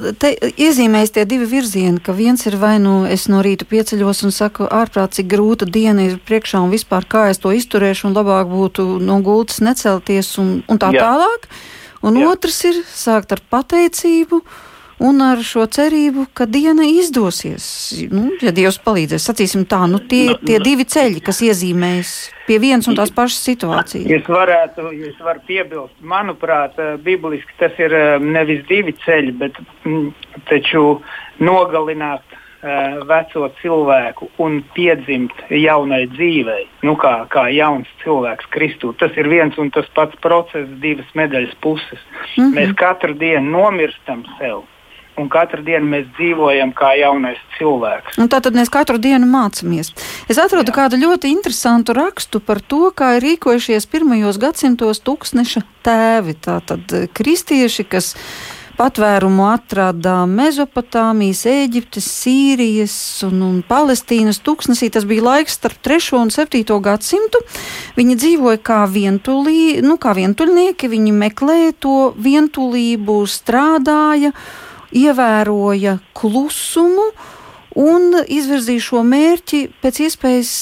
[0.59, 4.67] iezīmējas tie divi virzieni, ka viens ir vai nu es no rīta pieceļos un saku,
[4.67, 8.89] ārprāt, cik grūta diena ir priekšā un vispār kā es to izturēšu, un labāk būtu
[9.05, 11.07] no gultas necelties un, un tā Jā.
[11.07, 11.51] tālāk.
[12.07, 12.33] Un Jā.
[12.33, 14.43] otrs ir sākt ar pateicību
[14.99, 17.67] un ar šo cerību, ka diena izdosies.
[18.11, 22.15] Nu, ja Dievs palīdzēs, sacīsim tā, nu, tie ir tie divi ceļi, kas iezīmējas
[22.49, 24.09] pie vienas un tās pašas situācijas.
[24.19, 29.59] Es varētu, es varu piebilst, manuprāt, eh, bibliski tas ir eh, nevis divi ceļi, bet
[29.87, 30.11] m,
[30.49, 31.01] taču
[31.39, 38.91] nogalināt uh, veco cilvēku un piedzimt jaunai dzīvei, nu, kā, kā jauns cilvēks Kristū.
[38.99, 42.03] Tas ir viens un tas pats process, divas medaļas puses.
[42.35, 42.57] Mm -hmm.
[42.59, 44.65] Mēs katru dienu nomirstam sev
[45.23, 48.19] un katru dienu mēs dzīvojam kā jaunais cilvēks.
[48.23, 49.93] Un tātad mēs katru dienu mācāmies.
[50.31, 50.77] Es atradu Jā.
[50.83, 56.39] kādu ļoti interesantu rakstu par to, kā ir rīkojušies pirmajos gadsimtos tūkstneša tēvi.
[56.45, 58.15] Tātad eh, kristieši, kas
[58.79, 62.95] patvērumu atrada Mezopotāmijas, Eģiptes, Sīrijas
[63.27, 64.91] un, un Palestīnas tūkstnesī.
[64.95, 67.43] Tas bija laiks starp 3 un 7 gadsimtu.
[67.99, 74.33] Viņi dzīvoja kā, vientulī, nu, kā vientuļnieki, viņi meklēja to vientulību, strādāja
[74.95, 77.11] ievēroja klusumu
[77.79, 80.53] un izvirzīja šo mērķi pēc iespējas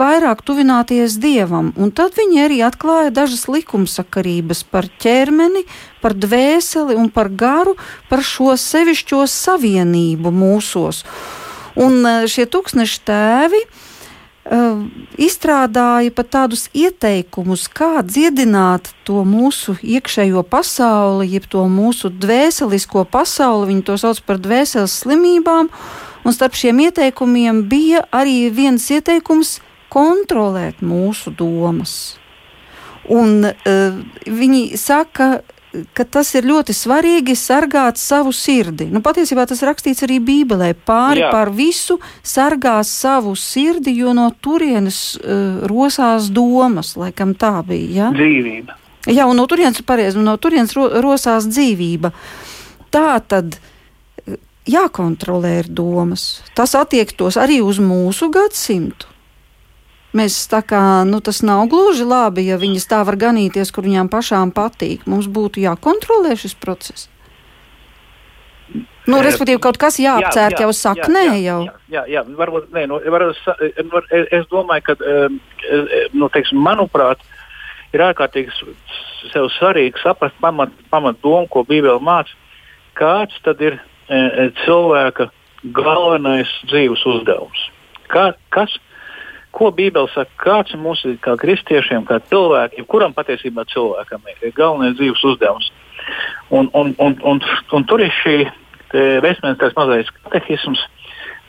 [0.00, 1.70] vairāk tuvināties dievam.
[1.78, 5.66] Un tad viņi arī atklāja dažas likumsakarības par ķermeni,
[6.02, 7.76] par dvēseli un par garu,
[8.10, 11.04] par šo sevišķo savienību mūsos.
[11.78, 13.84] Un e, šie tūkstneši tēvi uh,
[14.48, 23.68] izstrādāja pat tādus ieteikumus, kā dziedināt to mūsu iekšējo pasauli, jeb to mūsu dvēselisko pasauli.
[23.72, 25.68] Viņi to sauc par dvēseles slimībām.
[26.24, 29.58] Un starp šiem ieteikumiem bija arī viens ieteikums
[29.92, 32.16] kontrolēt mūsu domas.
[33.08, 35.40] Un, uh, viņi saka,
[35.96, 38.88] ka tas ir ļoti svarīgi sargāt savu sirdi.
[38.92, 40.72] Nu, patiesībā tas rakstīts arī Bībelē.
[40.88, 41.30] Pāri Jā.
[41.34, 48.08] par visu sargās savu sirdi, jo no turienes uh, rosās domas, laikam tā bija.
[48.08, 48.12] Ja?
[48.16, 48.78] Dzīvība.
[49.08, 52.12] Jā, un no turienes, pareizi, no turienes ro, rosās dzīvība.
[52.92, 53.56] Tā tad
[54.68, 56.42] jākontrolē ir domas.
[56.56, 59.08] Tas attiektos arī uz mūsu gadsimtu.
[60.16, 64.08] Mēs tā kā nu, tas nav gluži labi, ja viņas tā var ganīties, kur viņām
[64.12, 65.04] pašām patīk.
[65.10, 67.10] Mums būtu jākontrolē šis process.
[69.08, 71.24] Nu, respektīvi, kaut kas jāapcērt jā, jā, jau saknē.
[71.24, 71.76] Jā, jā, jau.
[71.92, 73.38] jā, jā, varbūt, nē, nu, varbūt,
[73.92, 74.96] var, es domāju, ka,
[76.12, 77.22] nu, teiksim, manuprāt,
[77.96, 78.52] ir ārkārtīgi
[79.56, 82.36] svarīgi saprast pamat, pamat domu, ko Bībele māca.
[83.00, 85.26] Kāds tad ir E, e, cilvēka
[85.76, 87.64] galvenais dzīves uzdevums.
[88.08, 88.72] Kā, kas,
[89.58, 94.96] ko Bībele saka, kāds ir mūsu kā kristiešiem, kā cilvēkiem, kuram patiesībā cilvēkam ir galvenais
[94.98, 95.72] dzīves uzdevums.
[96.54, 97.42] Un, un, un, un,
[97.74, 98.38] un tur ir šī
[99.20, 100.80] Vestminstras mazais katehisms,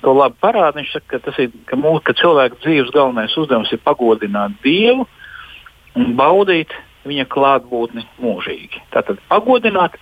[0.03, 0.75] to labi parāda.
[0.79, 5.07] Viņš saka, ka, ir, ka, mūsu, ka cilvēka dzīves galvenais uzdevums ir pagodināt Dievu
[5.95, 6.73] un baudīt
[7.07, 8.83] viņa klātbūtni mūžīgi.
[8.93, 9.95] Tātad pagodināt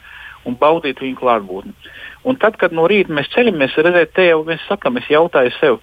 [0.47, 1.75] un baudīt viņa klātbūtni.
[2.27, 5.79] Un tad, kad no rīta mēs ceļamies, redzēt, te jau mēs sakām, es jautāju sev,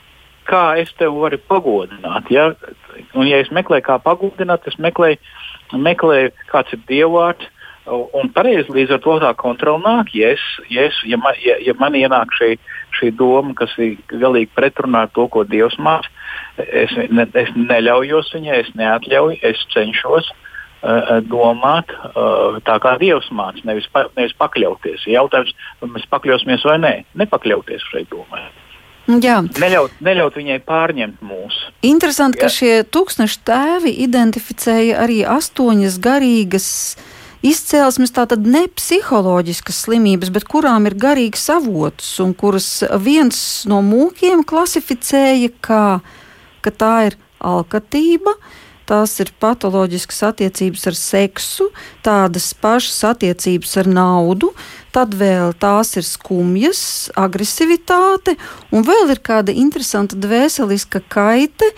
[0.48, 2.30] kā es tevi varu pagodināt.
[2.32, 2.52] Ja?
[3.14, 5.20] Un, ja es meklēju, kā pagodināt, es meklēju,
[5.74, 7.50] meklēju kāds ir dievvvārds.
[8.16, 10.14] Un pareizi līdz ar to tā kontrola nāk.
[10.16, 12.54] Ja, es, ja, es, ja, man, ja, ja man ienāk šī,
[12.96, 16.08] šī doma, kas ir galīgi pretrunā ar to, ko Dievs māca,
[16.64, 23.28] es, ne, es neļaujos viņai, es neatļauju, es cenšos uh, domāt eh, tā, kā Dievs
[23.36, 25.04] māca, nevis, pa, nevis pakļauties.
[25.10, 25.52] Jautājums,
[25.82, 28.46] vai mēs pakļausimies vai nē, nepakļauties šai domai.
[29.08, 29.40] Jā.
[29.60, 31.72] Neļaut, neļaut viņai pārņemt mūsu.
[31.84, 32.46] Interesanti, Jā.
[32.46, 36.68] ka šie tūkstoši tēvi identificēja arī astoņas garīgas
[37.44, 42.68] izcēlesmes, tātad ne psiholoģiskas slimības, bet kurām ir garīgs avots, un kuras
[43.04, 43.38] viens
[43.68, 45.84] no mūkiem klasificēja kā
[46.64, 51.68] ka tā ir alkatība, uh, tās ir patoloģiskas attiecības ar seksu,
[52.04, 54.52] tādas pašas attiecības ar naudu,
[54.94, 58.36] tad vēl tās ir skumjas, agresivitāte,
[58.72, 61.70] un vēl ir kāda interesanta dvēseliska kaite.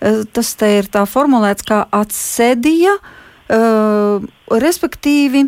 [0.00, 5.46] Eh, tas te ir tā formulēts kā atsedija, uh, respektīvi.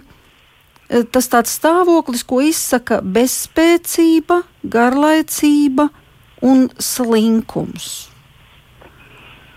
[0.89, 5.91] Eh, tas tāds stāvoklis, ko izsaka bezspēcība, garlaicība
[6.41, 8.09] un slinkums.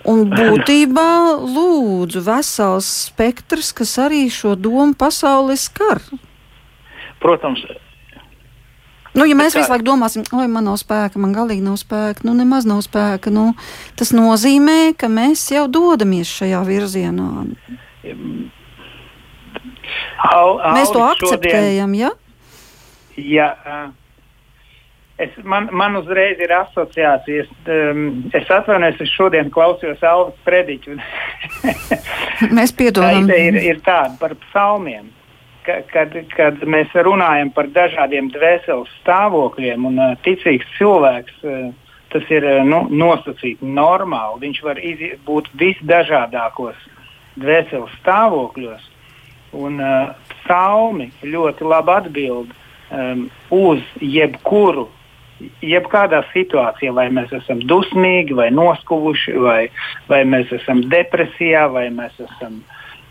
[0.10, 1.12] Un būtībā
[1.46, 6.02] lūdzu vesels spektrs, kas arī šo domu pasauli skar.
[7.22, 7.62] Protams.
[9.12, 12.34] Nu, ja mēs visu laiku domāsim, oi, man nav spēka, man galīgi nav spēka, nu,
[12.38, 13.50] nemaz nav spēka, nu,
[14.00, 17.28] tas nozīmē, ka mēs jau dodamies šajā virzienā.
[20.32, 22.14] Au, au, mēs to akceptējam, šodien, ja?
[23.20, 23.50] Ja,
[25.22, 27.50] Es, man, man uzreiz ir asociācijas.
[27.69, 30.96] Um, es atvainojos, es šodien klausījos Alvas prediķu.
[32.58, 33.28] Mēs piedodam.
[33.30, 35.12] Tā ir, ir tāda par psalmiem.
[35.62, 41.67] Ka, kad, kad mēs runājam par dažādiem dvēseles stāvokļiem, un uh, ticīgs cilvēks, uh,
[42.10, 44.42] tas ir uh, nu, nosacīti normāli.
[44.48, 46.80] Viņš var izi, būt visdažādākos
[47.38, 48.90] dvēseles stāvokļos.
[49.62, 49.78] Un
[50.32, 54.88] psalmi ļoti labi atbild um, uz jebkuru
[55.65, 59.62] jebkādā situācijā, vai mēs esam dusmīgi, vai noskuvuši, vai,
[60.10, 62.60] vai mēs esam depresijā, vai mēs esam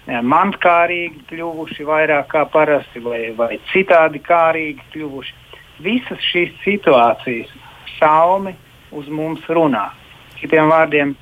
[0.07, 5.37] ja, mantkārīgi kļuvuši vairāk kā parasti, vai, vai citādi kārīgi kļuvuši.
[5.81, 7.53] Visas šīs situācijas
[7.89, 8.55] psalmi
[8.93, 9.89] uz mums runā.
[10.41, 11.14] Citiem vārdiem,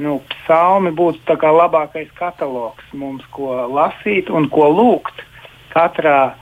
[0.00, 5.24] nu, psalmi būtu labākais katalogs mums, ko lasīt un ko lūgt
[5.74, 6.34] katrā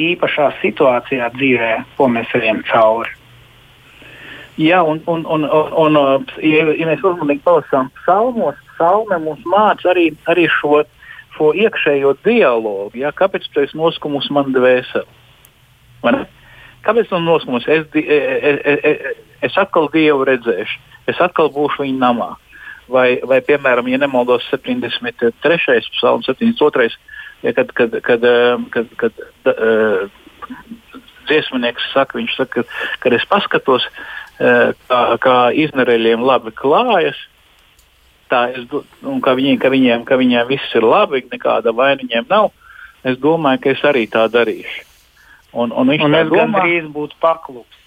[0.00, 3.23] īpašā situācijā dzīvē, ko mēs ejam cauri.
[4.54, 9.90] Jā, un, un, un, un, un ja, ja mēs uzmanīgi palasām psalmos, psalme mums māca
[9.90, 10.84] arī, arī šo,
[11.34, 12.94] šo iekšējo dialogu.
[13.00, 16.22] Jā, kāpēc tu esi noskumusi man dvēseli?
[16.86, 17.66] Kāpēc man noskumusi?
[17.66, 20.80] Es, es, es, es atkal Dievu redzēšu,
[21.10, 22.30] es atkal būšu viņa namā.
[22.94, 25.80] Vai, vai piemēram, ja nemaldos 73.
[25.96, 26.92] psalms, 72.
[27.42, 28.22] Ja, kad, kad, kad,
[28.70, 30.04] kad, kad, kad uh,
[31.26, 37.18] dziesminieks saka, viņš saka, ka, kad es paskatos, uh, kā, kā iznereļiem labi klājas,
[38.30, 38.66] tā es,
[39.22, 42.50] ka, viņi, ka, viņiem, ka viņiem viss ir labi, nekāda vaina viņiem nav,
[43.04, 44.84] es domāju, ka es arī tā darīšu.
[45.54, 47.80] Un, un viņš un es domā, gandrīz būtu paklups.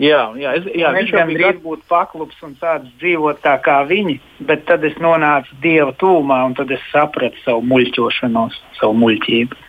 [0.00, 1.58] Jā, jā, es, jā viņš gandrīz gat...
[1.60, 4.16] būtu paklups un sācis dzīvot tā kā viņi,
[4.48, 9.60] bet tad es nonācu dieva tūmā un tad es sapratu savu muļķošanos, savu muļķību.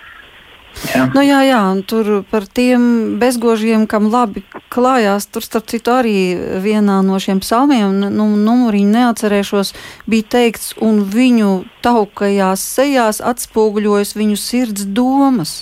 [0.74, 1.06] Jā.
[1.14, 4.42] Nu, jā, jā, un tur par tiem bezgožiem, kam labi
[4.74, 6.16] klājās, tur starp citu arī
[6.64, 9.74] vienā no šiem psalmiem, nu, numuriņu neatcerēšos,
[10.10, 11.52] bija teikts, un viņu
[11.86, 15.62] taukajās sejās atspoguļojas viņu sirds domas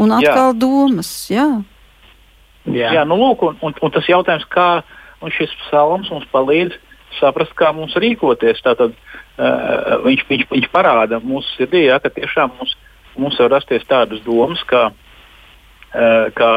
[0.00, 0.58] un atkal jā.
[0.64, 1.12] domas.
[1.30, 1.48] Jā.
[2.68, 2.92] Jā.
[2.94, 4.82] Jā, nu lūk, un, un, un tas jautājums, kā
[5.36, 6.76] šis psalms mums palīdz
[7.18, 8.62] saprast, kā mums rīkoties.
[8.64, 12.76] Tātad, uh, viņš, viņš, viņš parāda mūsu sirdī, ja, ka tiešām mums,
[13.20, 16.50] mums var rasties tādas domas, kā, uh, kā,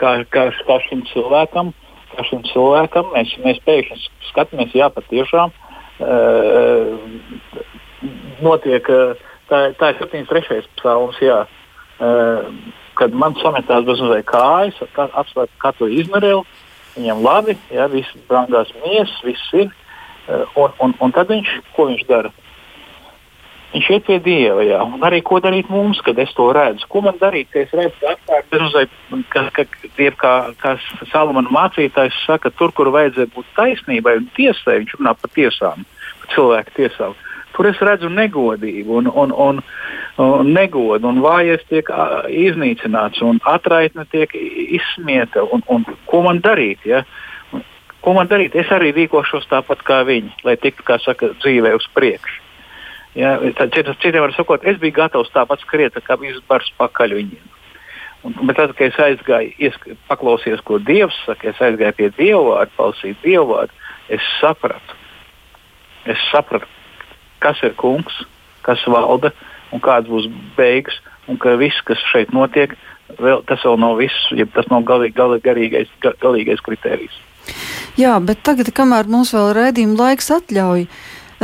[0.00, 1.72] kā, kā, kā šim cilvēkam.
[2.12, 5.52] Kā šim cilvēkam mēs, mēs pēkšņi skatāmies, jā, patiešām
[6.04, 6.90] uh,
[8.44, 8.90] notiek.
[8.92, 10.62] Uh, tā, tā ir 73.
[10.80, 11.20] psalms.
[11.22, 11.44] Jā,
[12.98, 16.42] kad man sametās bez mazliet kājas, apsver katru izmērēlu,
[16.96, 19.70] viņam labi, ja, viss brangās miesas, viss ir.
[20.58, 22.30] Un, un, un tad viņš, ko viņš dara?
[23.72, 26.84] Viņš iet pie Dieva, jā, un arī ko darīt mums, kad es to redzu.
[26.92, 28.92] Ko man darīt, kad es redzu apkārt, bezmazliet,
[29.32, 29.64] ka, ka
[29.96, 30.74] Dieva, kā, kā
[31.08, 35.86] Salamana mācītājs saka, tur, kur vajadzētu būt taisnībai un tiesai, viņš runā par tiesām,
[36.20, 37.16] par cilvēku tiesām.
[37.56, 39.64] Tur es redzu negodību un, un, un,
[40.20, 41.88] un negodu, un vājais tiek
[42.28, 45.44] iznīcināts, un atraitne tiek izsmieta.
[45.48, 46.84] Un, un, ko man darīt?
[46.88, 47.04] Ja?
[48.04, 48.56] Ko man darīt?
[48.58, 52.41] Es arī rīkošos tāpat kā viņi, lai tiktu, kā saka, dzīvē uz priekšu.
[53.18, 57.50] Ja, tad, citiem var sakot, es biju gatavs tāpat skriet, kā viss bars pakaļ viņiem.
[58.22, 62.42] Un, bet tad, kad es aizgāju, iesk, paklausījos, ko Dievs saka, es aizgāju pie Dieva
[62.46, 63.80] vārda, palasīju Dieva vārdu,
[64.14, 64.98] es sapratu,
[66.06, 66.70] es sapratu,
[67.42, 68.22] kas ir kungs,
[68.62, 69.32] kas valda
[69.74, 72.76] un kāds būs beigas, un ka viss, kas šeit notiek,
[73.18, 75.92] vēl, tas vēl nav viss, ja tas nav galīgi, galīgi, garīgais,
[76.22, 77.18] galīgais kritērijs.
[77.98, 80.86] Jā, bet tagad, kamēr mums vēl redzījuma laiks atļauj,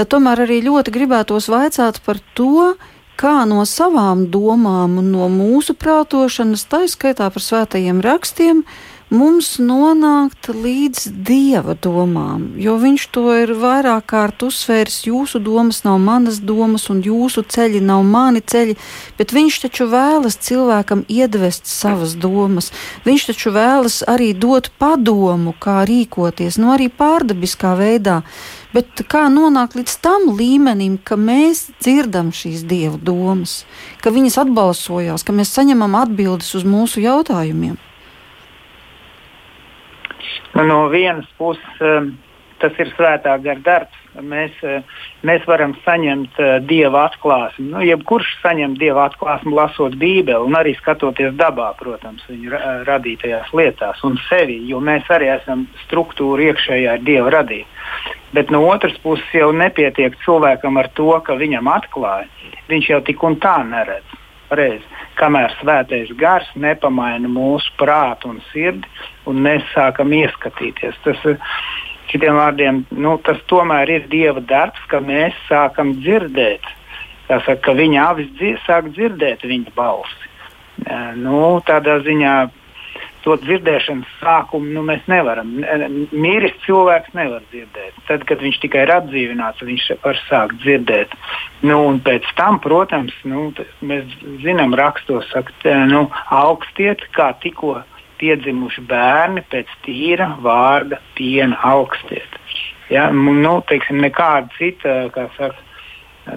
[0.04, 2.74] tomēr arī ļoti gribētos vaicāt par to,
[3.18, 9.54] kā no savām domām un no mūsu prātošanas, tā izskaitā par svētajiem rakstiem, uh, mums
[9.62, 15.00] nonākt līdz dieva domām, jo viņš to ir vairāk kārt uzsvērs.
[15.08, 18.76] Jūsu domas nav manas domas, un jūsu ceļi nav mani ceļi,
[19.18, 22.70] bet viņš taču vēlas cilvēkam iedvest savas domas.
[23.08, 28.20] Viņš taču vēlas arī dot padomu, kā rīkoties, no nu arī pārdabiskā veidā.
[28.76, 33.62] Bet kā nonākt līdz tam līmenim, ka mēs dzirdam šīs dieva domas,
[34.04, 37.78] ka viņas atbalsojās, ka mēs saņemam atbildes uz mūsu jautājumiem?
[40.58, 42.12] No vienas puses um,
[42.58, 44.04] tas ir svētā gara darbs.
[44.18, 44.82] Mēs, uh,
[45.22, 47.68] mēs varam saņemt uh, dieva atklāsmi.
[47.70, 54.02] Nu, jebkurš saņem dieva atklāsmi, lasot Bībeli un arī skatoties dabā, protams, viņa radītajās lietās
[54.08, 57.70] un sevi, jo mēs arī esam struktūra iekšējā dieva radīta.
[58.34, 62.28] Bet no otras puses jau nepietiek cilvēkam ar to, ka viņam atklāja.
[62.68, 64.17] Viņš jau tik un tā neredz.
[64.48, 64.84] Reiz,
[65.20, 68.88] kamēr svētais gars nepamaina mūsu prātu un sirdi,
[69.28, 70.96] un mēs sākam ieskatīties.
[71.04, 71.20] Tas,
[72.08, 76.64] citiem vārdiem, nu, tas tomēr ir Dieva darbs, ka mēs sākam dzirdēt.
[77.28, 80.30] Saka, ka viņa avis dzir, sāk dzirdēt viņa balsi.
[81.20, 82.34] Nu, tādā ziņā
[83.24, 85.50] to dzirdēšanas sākumu nu, mēs nevaram.
[86.14, 87.87] Mīris cilvēks nevar dzirdēt.
[88.08, 91.12] Tad, kad viņš tikai ir atdzīvināts, viņš var sākt dzirdēt.
[91.60, 93.50] Nu, un pēc tam, protams, nu,
[93.84, 94.08] mēs
[94.44, 97.82] zinām, rakstos, ka nu, augstiet, kā tikko
[98.18, 102.40] piedzimuši bērni pēc tīra vārda piena augstiet.
[102.88, 105.60] Ja, nu, teiksim, nekāda cita, kā saka,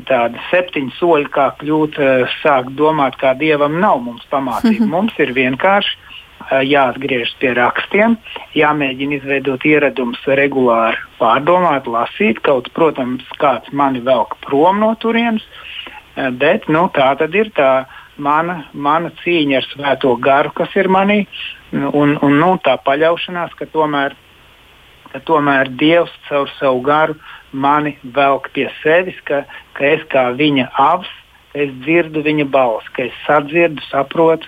[0.08, 2.00] tādi septiņi soļi, kā kļūt,
[2.42, 4.88] sākt domāt, kā dievam nav mums pamācība.
[4.96, 6.11] Mums ir vienkārši
[6.60, 8.18] jāatgriežas pie rakstiem,
[8.58, 12.42] jāmēģina izveidot ieradums regulāri pārdomāt, lasīt.
[12.46, 15.46] Kaut, protams, kāds mani velk prom no turienes,
[16.42, 17.72] bet nu, tā tad ir tā
[18.22, 21.24] mana, mana cīņa ar svēto garu, kas ir manī,
[21.72, 24.16] un, un nu, tā paļaušanās, ka tomēr,
[25.14, 27.18] ka tomēr Dievs caur savu garu
[27.52, 29.44] mani velk pie sevis, ka,
[29.76, 31.10] ka es kā viņa avs,
[31.56, 34.48] es dzirdu viņa balsi, ka es sadzirdu, saprotu,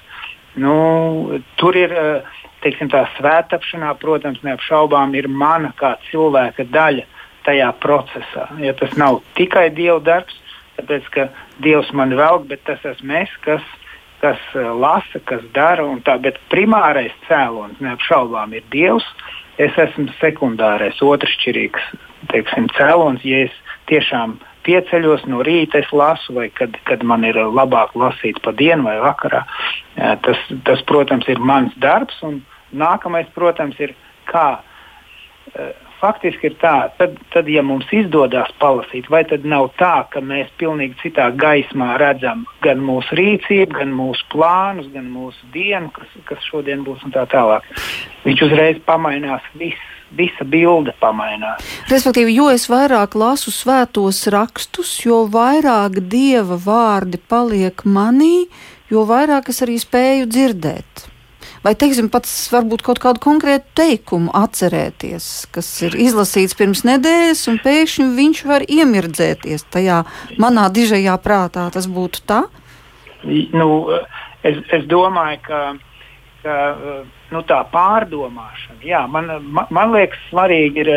[0.55, 2.21] Nu, tur ir, eh,
[2.61, 7.05] teiksim, tā svētāpšanā, protams, neapšaubām ir mana kā cilvēka daļa
[7.43, 8.47] tajā procesā.
[8.59, 10.35] Ja tas nav tikai Dieva darbs,
[10.77, 11.29] tāpēc ka
[11.59, 13.61] Dievs man velk, bet tas esmu es, kas,
[14.21, 15.83] kas uh, lasa, kas dara.
[16.05, 19.05] Tā, bet primārais cēlonis neapšaubām ir Dievs.
[19.57, 21.91] Es esmu sekundārais, otršķirīgs
[22.31, 23.57] teiksim, cēlonis, ja es
[23.91, 28.87] tiešām pieceļos no rīta, es lasu, vai kad, kad man ir labāk lasīt pa dienu
[28.87, 29.43] vai vakarā.
[30.25, 32.19] Tas, tas, protams, ir mans darbs.
[32.73, 33.93] Nākamais, protams, ir
[34.29, 34.47] kā
[36.03, 40.51] faktiski ir tā, tad, tad, ja mums izdodas palasīt, vai tad nav tā, ka mēs
[40.59, 46.49] pilnīgi citā gaismā redzam gan mūsu rīcību, gan mūsu plānus, gan mūsu dienu, kas, kas
[46.49, 47.67] šodien būs un tā tālāk.
[48.27, 49.89] Viņš uzreiz pamainās viss.
[50.17, 51.63] Visa bilde pamainās.
[51.89, 58.45] Respektīvi, jo es vairāk lasu svētos rakstus, jo vairāk dieva vārdi paliek manī,
[58.93, 61.09] jo vairāk es arī spēju dzirdēt
[61.63, 67.59] vai, teiksim, pats varbūt kaut kādu konkrētu teikumu atcerēties, kas ir izlasīts pirms nedēļas, un
[67.63, 70.03] pēkšņi viņš var iemirdzēties tajā
[70.41, 71.69] manā dižajā prātā.
[71.73, 72.43] Tas būtu tā?
[73.55, 73.67] Nu,
[74.43, 75.61] es, es domāju, ka,
[76.43, 76.57] ka
[77.33, 80.93] nu, tā pārdomāšana, jā, man, man, man liekas, svarīgi ir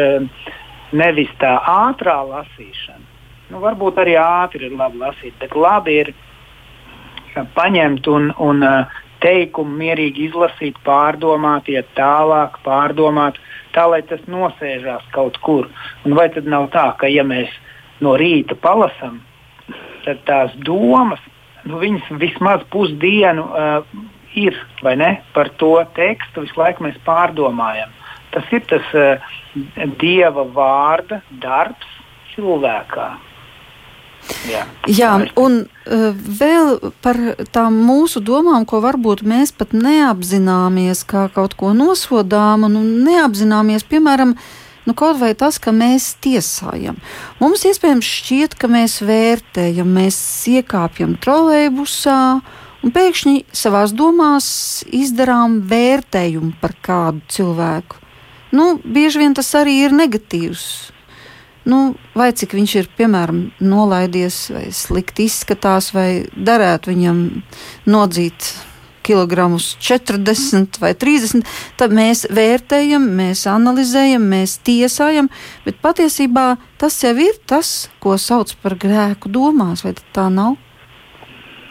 [0.96, 3.04] nevis tā ātrā lasīšana.
[3.50, 6.12] Nu, varbūt arī ātri ir labi lasīt, bet labi ir
[7.54, 13.38] paņemt un, un uh, teikumu mierīgi izlasīt, pārdomāt, iet tālāk, pārdomāt,
[13.76, 15.70] tā lai tas nosēžās kaut kur.
[16.04, 17.52] Un vai tad nav tā, ka ja mēs
[18.04, 19.20] no rīta palasām,
[20.04, 21.22] tad tās domas,
[21.66, 23.80] nu, viņas vismaz pusdienu uh,
[24.36, 27.92] ir ne, par to tekstu, visu laiku mēs pārdomājam.
[28.34, 29.36] Tas ir tas uh,
[30.00, 31.88] dieva vārda darbs
[32.34, 33.14] cilvēkā.
[34.50, 37.18] Jā, Jā un uh, vēl par
[37.54, 42.76] tām mūsu domām, ko varbūt mēs pat neapzināmies, kā kaut ko nosodām, un
[43.06, 44.34] neapzināmies, piemēram,
[44.86, 46.98] nu, kaut vai tas, ka mēs tiesājam.
[47.40, 50.18] Mums iespējams šķiet, ka mēs vērtējam, mēs
[50.56, 52.20] iekāpjam trolēļbusā.
[52.86, 54.48] Un pēkšņi savā domās
[54.94, 57.98] izdarām vērtējumu par kādu cilvēku.
[58.54, 60.66] Nu, bieži vien tas arī ir negatīvs
[61.66, 67.22] nu, vai cik viņš ir, piemēram, nolaidies, vai slikti izskatās, vai derētu viņam
[67.90, 68.52] nodzīt
[69.06, 71.46] kilogramus 40 vai 30,
[71.78, 75.30] tad mēs vērtējam, mēs analizējam, mēs tiesājam,
[75.66, 80.56] bet patiesībā tas jau ir tas, ko sauc par grēku domās, vai tā nav?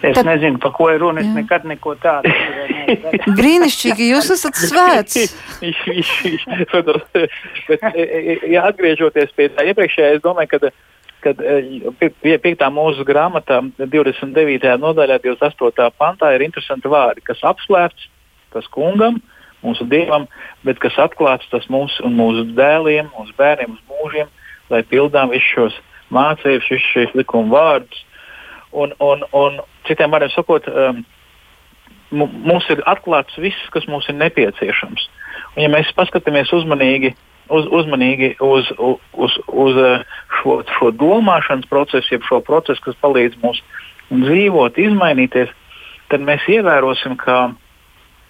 [0.01, 1.21] Es Tad, nezinu, par ko ir runa.
[1.23, 1.35] Es jā.
[1.39, 3.35] nekad neko tādu nedarīju.
[3.37, 5.35] Brīnišķīgi, jūs esat svēts.
[6.75, 10.73] Bet, e, e, ja atgriežoties pie tā iepriekšējā, es domāju, ka
[11.25, 12.67] kad e, pie 5.
[12.75, 14.75] mūsu grāmatā, 29.
[14.81, 15.87] nodaļā, 28.
[15.97, 18.11] pantā ir interesanti vārdi, kas apslēpts
[18.53, 19.17] tas kungam,
[19.65, 20.27] mūsu dievam,
[20.67, 24.33] bet kas atklāts tas mums un mūsu dēliem, mūsu bērniem, mūsu mūžiem,
[24.69, 25.79] lai pildām visus šos
[26.13, 28.03] mācības, visus šīs likuma vārdus.
[28.75, 31.03] Un, un, un citiem vārdiem sakot, um,
[32.15, 35.07] mums ir atklāts viss, kas mums ir nepieciešams.
[35.55, 37.13] Un, ja mēs paskatāmies uzmanīgi,
[37.49, 43.39] uz, uzmanīgi uz, uz, uz uh, šo, šo domāšanas procesu, jeb šo procesu, kas palīdz
[43.43, 43.61] mums
[44.13, 45.51] dzīvot, izmainīties,
[46.11, 47.39] tad mēs ievērosim, ka,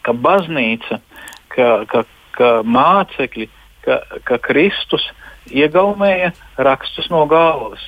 [0.06, 1.02] ka baznīca,
[1.52, 2.06] ka, ka,
[2.38, 3.50] ka mācekļi,
[3.86, 5.04] ka, ka Kristus
[5.52, 7.84] iegaumēja rakstus no galvas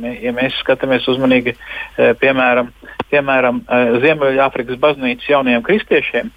[0.00, 2.72] ja mēs skatāmies uzmanīgi, e, piemēram,
[3.12, 6.30] piemēram e, Ziemeļāfrikas baznīcas jaunajiem kristiešiem,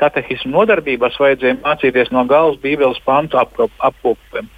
[0.00, 4.48] katehismu nodarbībās vajadzēja mācīties no galvas Bībeles pantu apkopiem.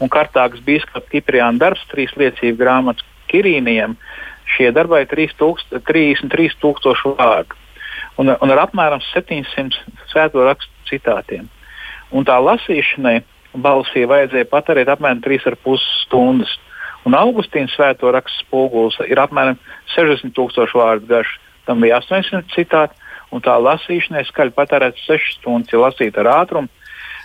[0.00, 3.98] Un Kartāgas biskupa Kipriāna darbs, trīs liecību grāmatas Kirīnijam,
[4.56, 7.60] šie darbai ir 33,000 vārdu
[8.20, 9.80] un, un ar apmēram 700
[10.12, 11.48] svēto rakstu citātiem.
[12.10, 13.20] Un tā lasīšanai
[13.62, 16.52] balsī vajadzēja patērēt apmēram 3,5 stundas.
[17.08, 19.56] Un Augustīna svēto rakstu spogulis ir apmēram
[19.94, 21.36] 60 tūkstoši vārdu garš.
[21.68, 22.96] Tam bija 800 citāti,
[23.32, 26.68] un tā lasīšanai skaļi patērēts 6 stundas, ja lasīt ar ātrumu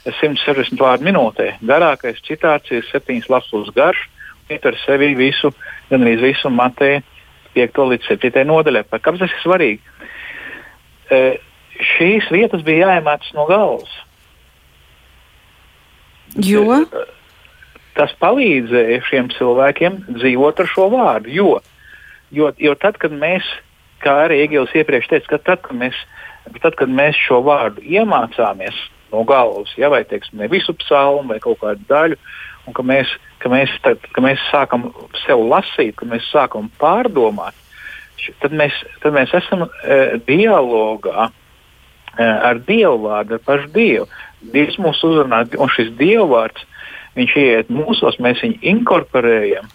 [0.06, 1.48] 160 vārdu minūtē.
[1.66, 4.06] Garākais citāts ir 7 lasus garš,
[4.50, 5.52] ietver sevi visu,
[5.90, 7.02] gan arī visu Mateja
[7.56, 8.86] 5 līdz 7 nodaļai.
[8.94, 9.80] Kāpēc tas ir svarīgi?
[11.10, 11.22] E,
[11.96, 13.92] šīs vietas bija jāiemācās no galvas.
[16.36, 16.84] Jo?
[16.84, 17.06] E,
[17.96, 21.32] tas palīdzēja šiem cilvēkiem dzīvot ar šo vārdu.
[21.32, 21.52] Jo,
[22.36, 23.48] jo, jo tad, kad mēs,
[24.04, 26.02] kā arī Egils iepriekš teica, ka tad, kad mēs,
[26.62, 28.78] tad, kad mēs šo vārdu iemācāmies
[29.14, 32.20] no galvas, ja, vai teiksim, ne visu psalmu vai kaut kādu daļu,
[32.68, 34.90] un ka mēs, ka mēs, tad, ka mēs sākam
[35.24, 37.56] sev lasīt, ka mēs sākam pārdomāt,
[38.42, 41.30] tad mēs, tad mēs esam e, dialogā
[42.16, 44.08] ar Dievu vārdu, ar pašu Dievu.
[44.54, 46.64] Dievs mūs uzrunā, un šis Dieva vārds,
[47.16, 49.68] viņš ieiet mūsos, mēs viņu inkorporējam,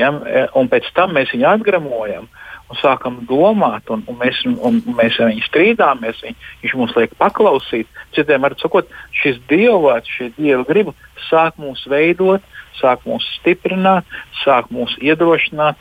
[0.00, 0.10] ja,
[0.56, 2.28] un pēc tam mēs viņu atgramojam.
[2.66, 6.18] Un sākam domāt, un, un mēs, un mēs ar viņu strīdāmies.
[6.24, 6.34] Viņ,
[6.64, 7.86] viņš mums liek paklausīt.
[8.16, 10.96] Citiem var sakot, šis dievvvārds, šī dieva griba
[11.28, 12.42] sāk mūs veidot,
[12.80, 14.10] sāk mūs stiprināt,
[14.42, 15.78] sāk mūs iedrošināt,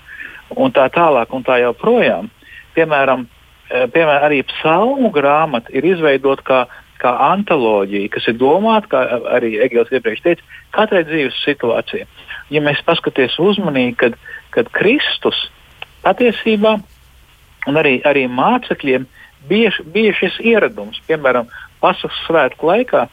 [0.53, 2.29] un tā tālāk, un tā joprojām.
[2.77, 3.25] Piemēram,
[3.65, 6.59] Eh, piemēram, arī psalmu grāmata ir izveidota kā,
[7.01, 9.01] kā antoloģija, kas ir domāta, kā
[9.35, 12.07] arī Egils iepriekš teica, katrai dzīves situācijai.
[12.53, 14.17] Ja mēs paskatīsimies uzmanīgi, kad,
[14.55, 15.47] kad Kristus
[16.05, 16.77] patiesībā
[17.69, 19.07] un arī, arī mācekļiem
[19.49, 21.49] bija, bija šis ieradums, piemēram,
[21.83, 23.05] Pasaules svētku laikā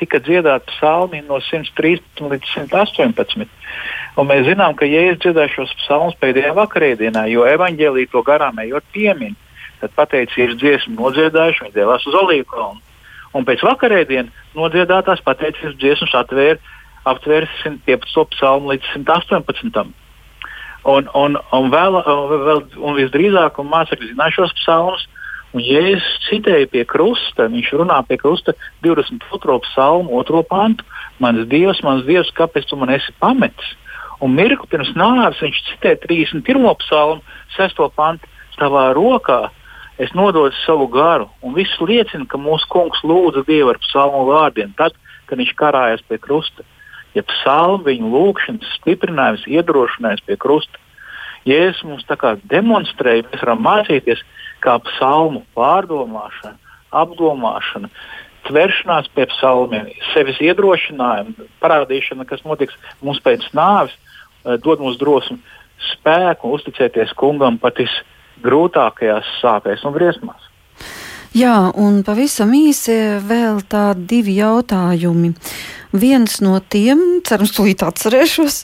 [0.00, 3.46] tika dziedāti psalmi no 113 līdz 118.
[4.16, 8.84] Un mēs zinām, ka Jēzus dziedāja šos psalmus pēdējā vakarēdienā, jo evaņģēlī to garām ejot
[8.92, 9.36] piemin.
[9.80, 12.85] Tad pateicības dziesmu nodziedājuši, viņi devās uz Olīvu kalnu.
[13.36, 16.56] Un pēc vakarēdienas nodziedātās pateicības dziesmas atvēra
[17.06, 18.24] aptvērs 115.
[18.32, 19.92] psalmu līdz 118.
[20.86, 21.98] Un, un, un, vēl,
[22.46, 25.06] vēl, un visdrīzāk un mācekļi zināja šos psalmus.
[25.56, 28.52] Un Jēzus citēja pie krusta, viņš runā pie krusta
[28.84, 29.58] 22.
[29.68, 30.42] psalmu, 2.
[30.50, 30.84] pantu.
[31.22, 33.74] Mans Dievs, mans Dievs, kāpēc tu man esi pametis?
[34.20, 36.66] Un mirkli pirms nāves viņš citē 31.
[36.84, 37.22] psalmu,
[37.56, 37.84] 6.
[37.96, 38.32] pantu.
[38.56, 39.50] Tavā rokā
[39.98, 44.74] es nododu savu garu, un viss liecina, ka mūsu kungs lūdza Dievu ar psalmu vārdiem,
[44.76, 46.66] tad, kad viņš karājas pie krusta.
[47.16, 50.82] Ja psalmu viņu lūgšanas stiprinājums, iedrošinājums pie krusta,
[51.46, 54.22] Jēzus mums tā kā demonstrēja, mēs varam mācīties,
[54.64, 56.56] kā psalmu pārdomāšana,
[56.90, 57.90] apdomāšana,
[58.48, 65.38] tveršanās pie psalmiem, sevis iedrošinājuma, parādīšana, kas notiks mums pēc nāves, eh, dod mums drosmi,
[65.92, 70.50] spēku uzticēties kungam pat visam grūtākajās sāpēs un briesmās.
[71.36, 72.94] Jā, un pavisam īsi
[73.28, 75.34] vēl tādi divi jautājumi.
[75.96, 78.62] Viens no tiem, cerams, tūlīt atcerēšos,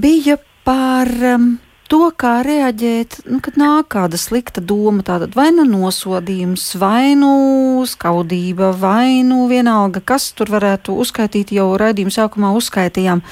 [0.00, 1.50] bija par um,
[1.90, 7.84] to, kā reaģēt, nu, kad nāk kāda slikta doma, tātad vai nu nosodījums, vai nu
[7.88, 13.24] skaudība, vai nu vienalga, kas tur varētu uzskaitīt, jau raidījuma sākumā uzskaitījām.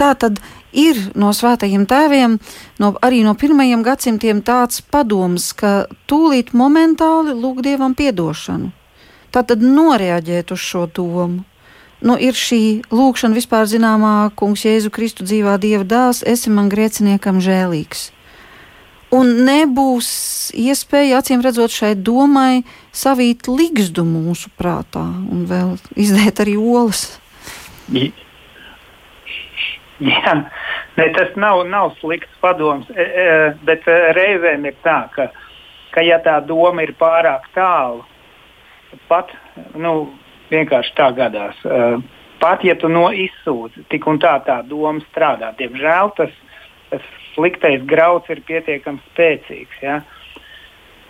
[0.00, 0.40] Tātad
[0.74, 2.38] ir no svētajiem tēviem,
[2.82, 8.72] no, arī no pirmajiem gadsimtiem tāds padoms, ka tūlīt momentāli lūg dievam piedošanu.
[9.34, 11.44] Tātad noreaģēt uz šo domu.
[12.04, 17.40] Nu, ir šī lūkšana vispār zināmā, kungs, Jēzu Kristu dzīvā dieva dēls, esi man grēciniekam
[17.42, 18.10] žēlīgs.
[19.14, 20.08] Un nebūs
[20.58, 27.06] iespēja, acīm redzot, šai domai savīt ligzdu mūsu prātā un vēl izdēt arī olas.
[30.14, 30.34] Jā,
[30.96, 33.26] ne, tas nav, nav slikts padoms, e, e,
[33.66, 35.28] bet e, reizēm ir tā, ka,
[35.94, 38.02] ka ja tā doma ir pārāk tālu,
[39.08, 39.30] pat
[39.78, 40.10] nu,
[40.50, 41.60] vienkārši tā gadās.
[42.42, 45.52] Pat ja tu no izsūdzi, tik un tā tā doma strādā.
[45.58, 46.34] Diemžēl tas,
[46.90, 49.78] tas sliktais grauds ir pietiekami spēcīgs.
[49.82, 50.00] Ja?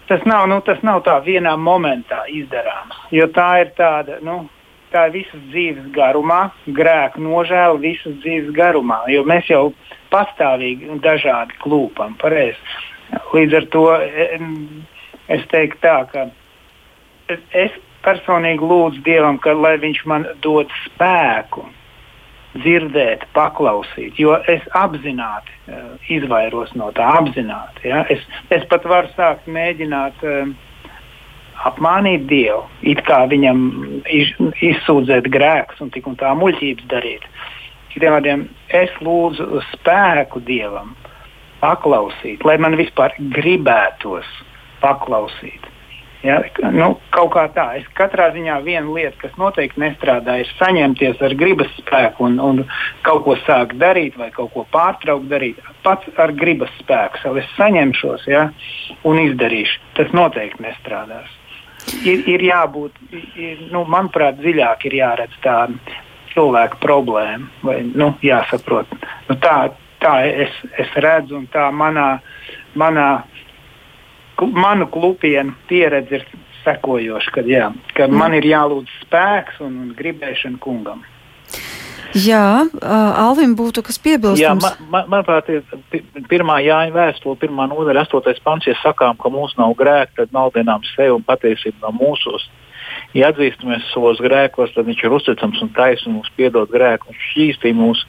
[0.09, 4.21] Tas nav, nu, tas nav tā vienā momentā izdarāms, jo tā ir tāda.
[4.25, 4.45] Nu,
[4.95, 6.47] tā ir visas dzīves garumā,
[6.79, 9.65] grēka nožēla visas dzīves garumā, jo mēs jau
[10.15, 12.15] pastāvīgi un dažādi klūpam.
[12.23, 12.59] Pareiz.
[13.35, 13.85] Līdz ar to
[15.35, 16.29] es teiktu tā, ka
[17.65, 17.75] es
[18.05, 21.65] personīgi lūdzu Dievam, ka, lai Viņš man dod spēku
[22.55, 27.89] dzirdēt, paklausīt, jo es apzināti uh, izvairos no tā, apzināti.
[27.91, 28.05] Ja?
[28.13, 28.23] Es,
[28.55, 30.53] es pat varu sākt mēģināt uh,
[31.69, 33.61] apmānīt Dievu, it kā viņam
[34.13, 34.33] iz,
[34.65, 37.27] izsūdzēt grēkus un tik un tā muļķības darīt.
[37.95, 40.95] Citiem vārdiem, es lūdzu spēku Dievam,
[41.63, 44.29] paklausīt, lai man vispār gribētos
[44.83, 45.71] paklausīt.
[46.25, 46.39] Ja,
[46.73, 47.67] nu, kaut kā tā.
[47.77, 52.63] Es katrā ziņā viena lieta, kas noteikti nestrādā, ir saņemties ar gribas spēku un, un
[53.05, 55.61] kaut ko sākt darīt vai kaut ko pārtraukt darīt.
[55.85, 58.47] Pats ar gribas spēku sev es saņemšos ja,
[59.05, 59.83] un izdarīšu.
[60.01, 61.29] Tas noteikti nestrādās
[62.05, 65.57] ir, ir jābūt, ir, nu, manuprāt, dziļāk ir jāredz tā
[66.35, 68.91] cilvēka problēma, vai nu, jāsaprot.
[69.29, 69.57] Nu, tā
[70.05, 72.19] tā es, es redzu, un tā manā,
[72.79, 73.09] manā
[74.53, 76.27] manu klupienu pieredze ir
[76.65, 78.21] sekojoša, kad, jā, ka mm.
[78.21, 81.05] man ir jālūdz spēks un, un gribēšana kungam.
[82.15, 82.65] Jā,
[83.19, 84.39] Alvim būtu kas piebilstams.
[84.39, 89.33] Jā, man, man, manuprāt, ir pirmā jāņa vēstule, pirmā nodaļa, astotais pants, ja sakām, ka
[89.35, 92.47] mums nav grēka, tad maldinām sevi un patiesība nav mūsos.
[93.15, 97.19] Ja atzīstamies savos grēkos, tad viņš ir uzticams un taisnīgs un mums piedod grēku un
[97.31, 98.03] šķīstī mūs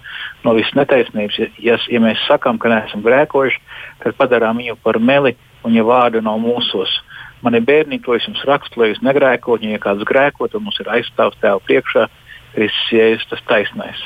[0.45, 1.39] no visas netaisnības.
[1.61, 3.61] Ja, ja mēs sakām, ka neesam grēkojuši,
[4.03, 5.35] tad padarām viņu par meli
[5.65, 7.01] un ja vārdu nav mūsos.
[7.45, 10.89] mani bērni, to es jums rakstu, lai jūs negrēkot, ja kāds grēko, tad mums ir
[10.89, 12.07] aizstāvs tēva priekšā,
[12.55, 14.03] Kristus Jēzus tas taisnais.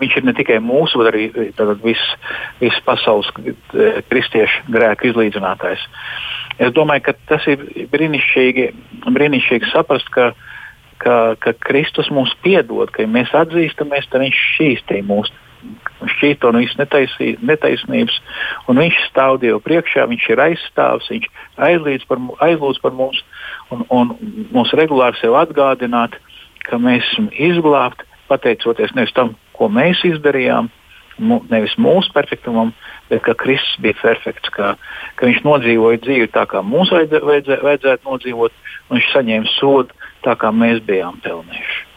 [0.00, 1.26] Viņš ir ne tikai mūsu, bet arī
[1.84, 2.12] visas
[2.60, 5.82] vis pasaules eh, kristiešu grēku izlīdzinātājs.
[6.60, 8.70] Es domāju, ka tas ir brīnišķīgi,
[9.08, 10.32] brīnišķīgi saprast, ka,
[11.04, 15.36] ka, ka Kristus mums piedod, ka ja mēs atzīstamies, tad Viņš šķīstīja mūsu
[16.16, 16.78] šķīto no visas
[17.44, 18.16] netaisnības,
[18.70, 21.28] un viņš stāv Dievu priekšā, viņš ir aizstāvs, viņš
[21.68, 23.20] aizlīdz par, aizlūdz par mums,
[23.74, 24.14] un, un
[24.54, 26.16] mums regulāri sev atgādināt,
[26.68, 30.70] ka mēs esam izglābti pateicoties nevis tam, ko mēs izdarījām,
[31.50, 32.72] nevis mūsu perfektumam,
[33.10, 34.74] bet ka Kristus bija perfekts, ka,
[35.18, 38.56] ka viņš nodzīvoja dzīvi tā, kā mums vajadzē, vajadzē, vajadzētu nodzīvot,
[38.88, 41.89] un viņš saņēma sodu tā, kā mēs bijām pelnījuši.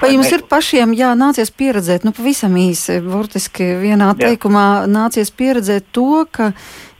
[0.00, 4.86] Vai jums ir pašiem jā, nācies pieredzēt, nu pavisam īsi, burtiski vienā teikumā jā.
[4.88, 6.52] nācies pieredzēt to, ka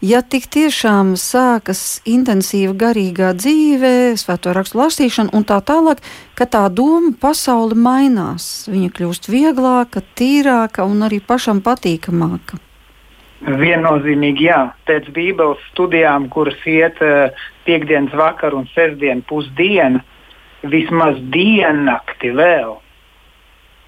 [0.05, 6.03] ja tik tiešām sākas intensīva garīgā dzīve, svēto rakstu lasīšana un tā tālāk,
[6.37, 8.69] ka tā doma pasauli mainās.
[8.69, 12.61] Viņa kļūst vieglāka, tīrāka un arī pašam patīkamāka.
[13.41, 14.61] Viennozīmīgi, jā.
[14.85, 17.33] Pēc Bībeles studijām, kuras iet uh,
[17.65, 20.05] piekdienas vakar un sestdienas pusdiena,
[20.69, 22.77] vismaz diennakti vēl.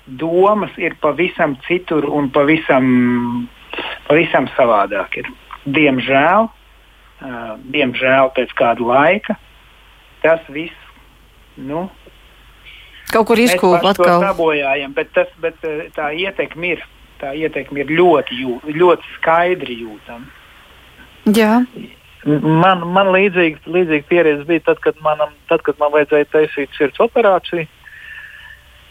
[0.06, 2.86] Domas ir pavisam citur un pavisam,
[4.08, 5.20] pavisam savādāk.
[5.22, 5.30] Ir
[5.76, 9.38] diemžēl, uh, diemžēl pēc kāda laika
[10.22, 10.78] tas viss.
[11.58, 11.88] Nu,
[13.12, 14.22] Kaut kur izkūpa atkal.
[14.24, 15.58] Sabojājam, bet, tas, bet
[15.96, 16.84] tā ietekme ir,
[17.20, 20.30] tā ietekme ir ļoti, jūt, ļoti skaidri jūtama.
[21.36, 21.58] Jā.
[22.24, 27.02] Man, man līdzīga, līdzīga pieredze bija tad, kad, manam, tad, kad man vajadzēja taisīt sirds
[27.02, 27.66] operāciju.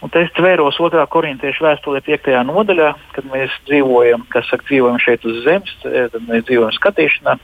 [0.01, 2.31] Un te es tvēros otrā korintiešu vēstulē, 5.
[2.49, 7.35] nodaļā, kad mēs dzīvojam, kas saka, dzīvojam šeit uz zemes, tad mēs dzīvojam skatīšanā,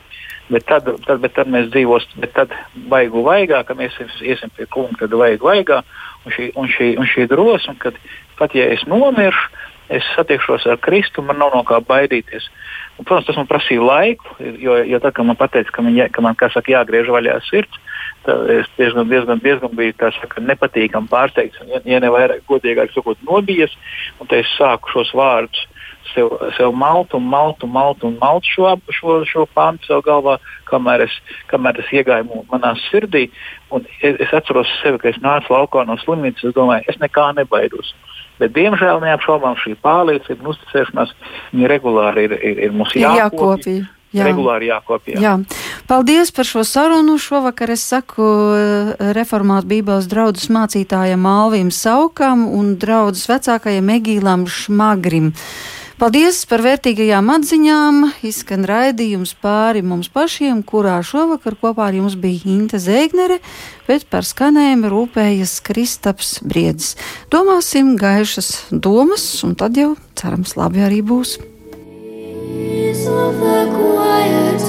[0.50, 2.56] bet tad, tad, bet tad mēs dzīvosim, bet tad
[2.90, 5.84] vaigu vaigā, kad mēs iesim pie kunga, tad vaigu vaigā,
[6.26, 8.00] un šī, un šī, un šī drosme, kad
[8.40, 9.54] pat ja es nomiršu,
[9.94, 12.50] es satiekšos ar Kristu, man nav no kā baidīties.
[12.98, 16.10] Un, protams, tas man prasīja laiku, jo, jo tad, kad man teica, ka man, jā,
[16.12, 17.78] ka man saka, jāgriež vaļā sirds,
[18.28, 23.20] es diezgan, diezgan, diezgan biju saka, nepatīkami pārsteigts, un, ja, ja ne vairāk godīgāk sakot,
[23.28, 23.74] nobijies.
[24.22, 25.66] Un es sāku šos vārdus
[26.14, 30.38] sev, sev malt un malt un malt un malt šo, šo, šo pāntu sev galvā,
[30.70, 31.16] kamēr es,
[31.52, 33.28] kamēr es iegāju manā sirdī.
[33.74, 37.30] Un es, es atceros sevi, ka es nācu laukā no slimnīcas, es domāju, es nekā
[37.40, 37.94] nebaidos.
[38.38, 41.14] Bet, diemžēl, neapšaubām šī pārliecība un uzticēšanās
[41.72, 43.88] regulāri ir, ir, ir mums jākopja.
[44.16, 44.24] Jā.
[44.30, 45.20] regulāri jākopja.
[45.20, 45.34] Jā.
[45.88, 47.18] Paldies par šo sarunu.
[47.20, 48.24] Šovakar es saku
[48.56, 55.34] eh, reformātu Bībeles draudzes mācītājam Alvim Saukam un draudzes vecākajam Egīlam Šmagrim.
[55.98, 58.04] Paldies par vērtīgajām atziņām.
[58.30, 63.40] Izskan raidījums pāri mums pašiem, kurā šovakar kopā ar jums bija Inte Zēgnere,
[63.90, 66.94] bet par skanējumu rūpējas Kristaps Briedis.
[67.34, 71.40] Domāsim gaišas domas, un tad jau cerams labi arī būs.
[72.48, 74.62] Peace of the quiet